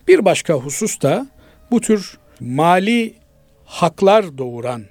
Bir 0.08 0.26
başka 0.26 0.54
husus 0.54 1.02
da 1.02 1.28
bu 1.72 1.82
tür 1.82 2.18
mali 2.40 3.14
haklar 3.66 4.38
doğuran 4.38 4.84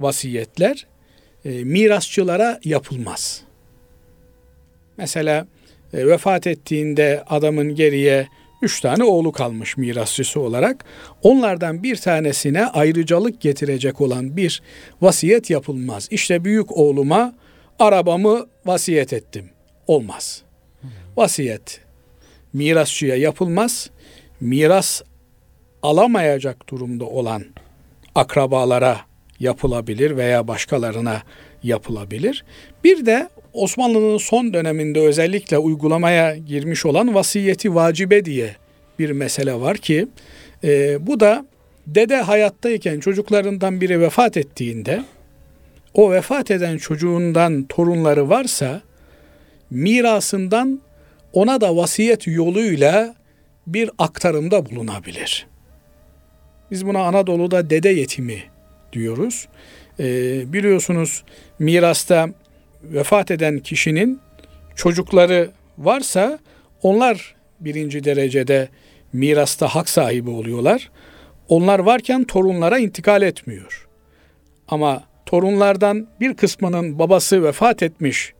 vasiyetler 0.00 0.86
e, 1.44 1.50
mirasçılara 1.50 2.60
yapılmaz. 2.64 3.42
Mesela 4.96 5.46
e, 5.92 6.06
vefat 6.06 6.46
ettiğinde 6.46 7.24
adamın 7.26 7.74
geriye 7.74 8.28
üç 8.62 8.80
tane 8.80 9.04
oğlu 9.04 9.32
kalmış 9.32 9.76
mirasçısı 9.76 10.40
olarak. 10.40 10.84
Onlardan 11.22 11.82
bir 11.82 11.96
tanesine 11.96 12.66
ayrıcalık 12.66 13.40
getirecek 13.40 14.00
olan 14.00 14.36
bir 14.36 14.62
vasiyet 15.02 15.50
yapılmaz. 15.50 16.08
İşte 16.10 16.44
büyük 16.44 16.76
oğluma 16.76 17.34
arabamı 17.78 18.46
vasiyet 18.66 19.12
ettim. 19.12 19.50
Olmaz. 19.86 20.42
Vasiyet 21.16 21.80
mirasçıya 22.52 23.16
yapılmaz. 23.16 23.90
Miras 24.40 25.02
alamayacak 25.82 26.68
durumda 26.68 27.04
olan 27.04 27.44
akrabalara 28.14 29.00
yapılabilir 29.40 30.16
veya 30.16 30.48
başkalarına 30.48 31.22
yapılabilir. 31.62 32.44
Bir 32.84 33.06
de 33.06 33.28
Osmanlı'nın 33.54 34.18
son 34.18 34.54
döneminde 34.54 35.00
özellikle 35.00 35.58
uygulamaya 35.58 36.36
girmiş 36.36 36.86
olan 36.86 37.14
vasiyeti 37.14 37.74
vacibe 37.74 38.24
diye 38.24 38.56
bir 38.98 39.10
mesele 39.10 39.54
var 39.54 39.76
ki 39.76 40.06
e, 40.64 41.06
bu 41.06 41.20
da 41.20 41.46
dede 41.86 42.16
hayattayken 42.16 43.00
çocuklarından 43.00 43.80
biri 43.80 44.00
vefat 44.00 44.36
ettiğinde 44.36 45.04
o 45.94 46.12
vefat 46.12 46.50
eden 46.50 46.78
çocuğundan 46.78 47.64
torunları 47.64 48.28
varsa 48.28 48.82
mirasından 49.70 50.80
ona 51.32 51.60
da 51.60 51.76
vasiyet 51.76 52.26
yoluyla 52.26 53.14
bir 53.66 53.90
aktarımda 53.98 54.70
bulunabilir. 54.70 55.46
Biz 56.70 56.86
buna 56.86 57.02
Anadolu'da 57.02 57.70
dede 57.70 57.88
yetimi 57.88 58.42
diyoruz. 58.92 59.48
Ee, 60.00 60.52
biliyorsunuz 60.52 61.24
mirasta 61.58 62.28
vefat 62.92 63.30
eden 63.30 63.58
kişinin 63.58 64.20
çocukları 64.76 65.50
varsa 65.78 66.38
onlar 66.82 67.34
birinci 67.60 68.04
derecede 68.04 68.68
mirasta 69.12 69.68
hak 69.68 69.88
sahibi 69.88 70.30
oluyorlar. 70.30 70.90
Onlar 71.48 71.78
varken 71.78 72.24
torunlara 72.24 72.78
intikal 72.78 73.22
etmiyor. 73.22 73.88
Ama 74.68 75.04
torunlardan 75.26 76.06
bir 76.20 76.34
kısmının 76.34 76.98
babası 76.98 77.44
vefat 77.44 77.82
etmiş. 77.82 78.32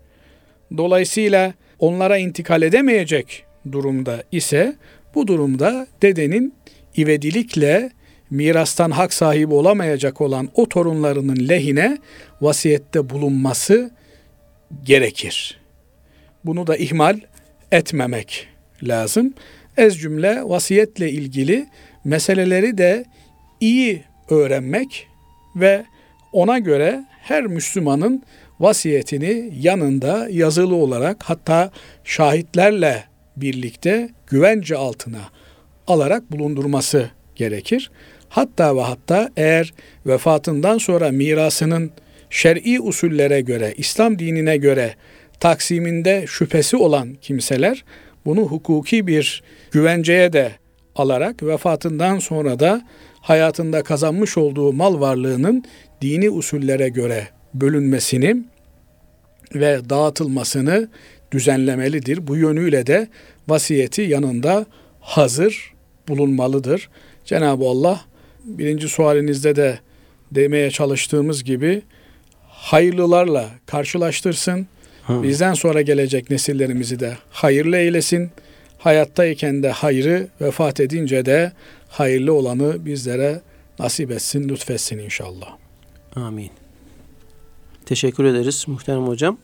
Dolayısıyla 0.77 1.55
onlara 1.79 2.19
intikal 2.19 2.63
edemeyecek 2.63 3.45
durumda 3.73 4.23
ise 4.33 4.77
bu 5.15 5.27
durumda 5.27 5.87
dedenin 6.03 6.55
ivedilikle 6.99 7.91
mirastan 8.31 8.91
hak 8.91 9.13
sahibi 9.13 9.55
olamayacak 9.55 10.21
olan 10.21 10.49
o 10.55 10.69
torunlarının 10.69 11.49
lehine 11.49 11.99
vasiyette 12.41 13.11
bulunması 13.11 13.91
gerekir. 14.83 15.61
Bunu 16.45 16.67
da 16.67 16.77
ihmal 16.77 17.21
etmemek 17.73 18.49
lazım. 18.83 19.35
Ez 19.77 19.99
cümle 19.99 20.43
vasiyetle 20.45 21.11
ilgili 21.11 21.67
meseleleri 22.05 22.79
de 22.79 23.05
iyi 23.61 24.03
öğrenmek 24.31 25.09
ve 25.57 25.85
ona 26.33 26.59
göre 26.59 27.05
her 27.23 27.43
Müslümanın 27.43 28.23
vasiyetini 28.61 29.53
yanında 29.61 30.29
yazılı 30.31 30.75
olarak 30.75 31.23
hatta 31.25 31.71
şahitlerle 32.05 33.05
birlikte 33.37 34.09
güvence 34.27 34.77
altına 34.77 35.21
alarak 35.87 36.33
bulundurması 36.33 37.11
gerekir. 37.37 37.91
Hatta 38.29 38.77
ve 38.77 38.81
hatta 38.81 39.31
eğer 39.37 39.75
vefatından 40.07 40.79
sonra 40.79 41.11
mirasının 41.11 41.91
şer'i 42.35 42.81
usullere 42.81 43.41
göre, 43.41 43.75
İslam 43.77 44.19
dinine 44.19 44.57
göre 44.57 44.95
taksiminde 45.41 46.25
şüphesi 46.29 46.77
olan 46.77 47.15
kimseler 47.15 47.85
bunu 48.27 48.41
hukuki 48.41 49.07
bir 49.07 49.43
güvenceye 49.71 50.33
de 50.33 50.53
alarak 50.97 51.43
vefatından 51.43 52.19
sonra 52.19 52.61
da 52.61 52.83
hayatında 53.21 53.83
kazanmış 53.83 54.39
olduğu 54.39 54.73
mal 54.73 55.01
varlığının 55.01 55.65
dini 56.03 56.31
usullere 56.31 56.89
göre 56.89 57.29
bölünmesini 57.55 58.37
ve 59.55 59.81
dağıtılmasını 59.91 60.89
düzenlemelidir. 61.33 62.27
Bu 62.27 62.37
yönüyle 62.37 62.87
de 62.87 63.09
vasiyeti 63.49 64.03
yanında 64.03 64.67
hazır 65.01 65.75
bulunmalıdır. 66.09 66.89
Cenab-ı 67.25 67.65
Allah 67.65 68.01
birinci 68.45 68.89
sualinizde 68.89 69.57
de 69.57 69.79
demeye 70.33 70.71
çalıştığımız 70.71 71.45
gibi 71.45 71.83
hayırlılarla 72.65 73.49
karşılaştırsın. 73.67 74.67
Hı. 75.07 75.23
Bizden 75.23 75.55
sonra 75.55 75.83
gelecek 75.83 76.31
nesillerimizi 76.31 77.01
de 77.01 77.17
hayırlı 77.31 77.77
eylesin. 77.77 78.31
Hayattayken 78.79 79.63
de 79.63 79.71
hayrı, 79.71 80.29
vefat 80.41 80.81
edince 80.81 81.27
de 81.27 81.53
hayırlı 81.89 82.33
olanı 82.33 82.87
bizlere 82.87 83.41
nasip 83.79 84.11
etsin, 84.11 84.49
lütfetsin 84.49 84.99
inşallah. 84.99 85.57
Amin. 86.17 86.51
Teşekkür 87.87 88.25
ederiz 88.25 88.65
muhterem 88.69 89.07
hocam. 89.07 89.39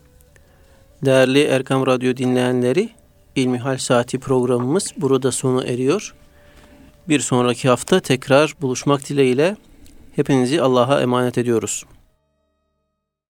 Değerli 1.04 1.42
Erkam 1.42 1.86
Radyo 1.86 2.16
dinleyenleri, 2.16 2.88
İlmihal 3.36 3.78
Saati 3.78 4.18
programımız 4.18 4.92
burada 4.96 5.32
sona 5.32 5.64
eriyor. 5.64 6.14
Bir 7.08 7.20
sonraki 7.20 7.68
hafta 7.68 8.00
tekrar 8.00 8.54
buluşmak 8.60 9.08
dileğiyle 9.08 9.56
hepinizi 10.16 10.62
Allah'a 10.62 11.00
emanet 11.00 11.38
ediyoruz. 11.38 11.84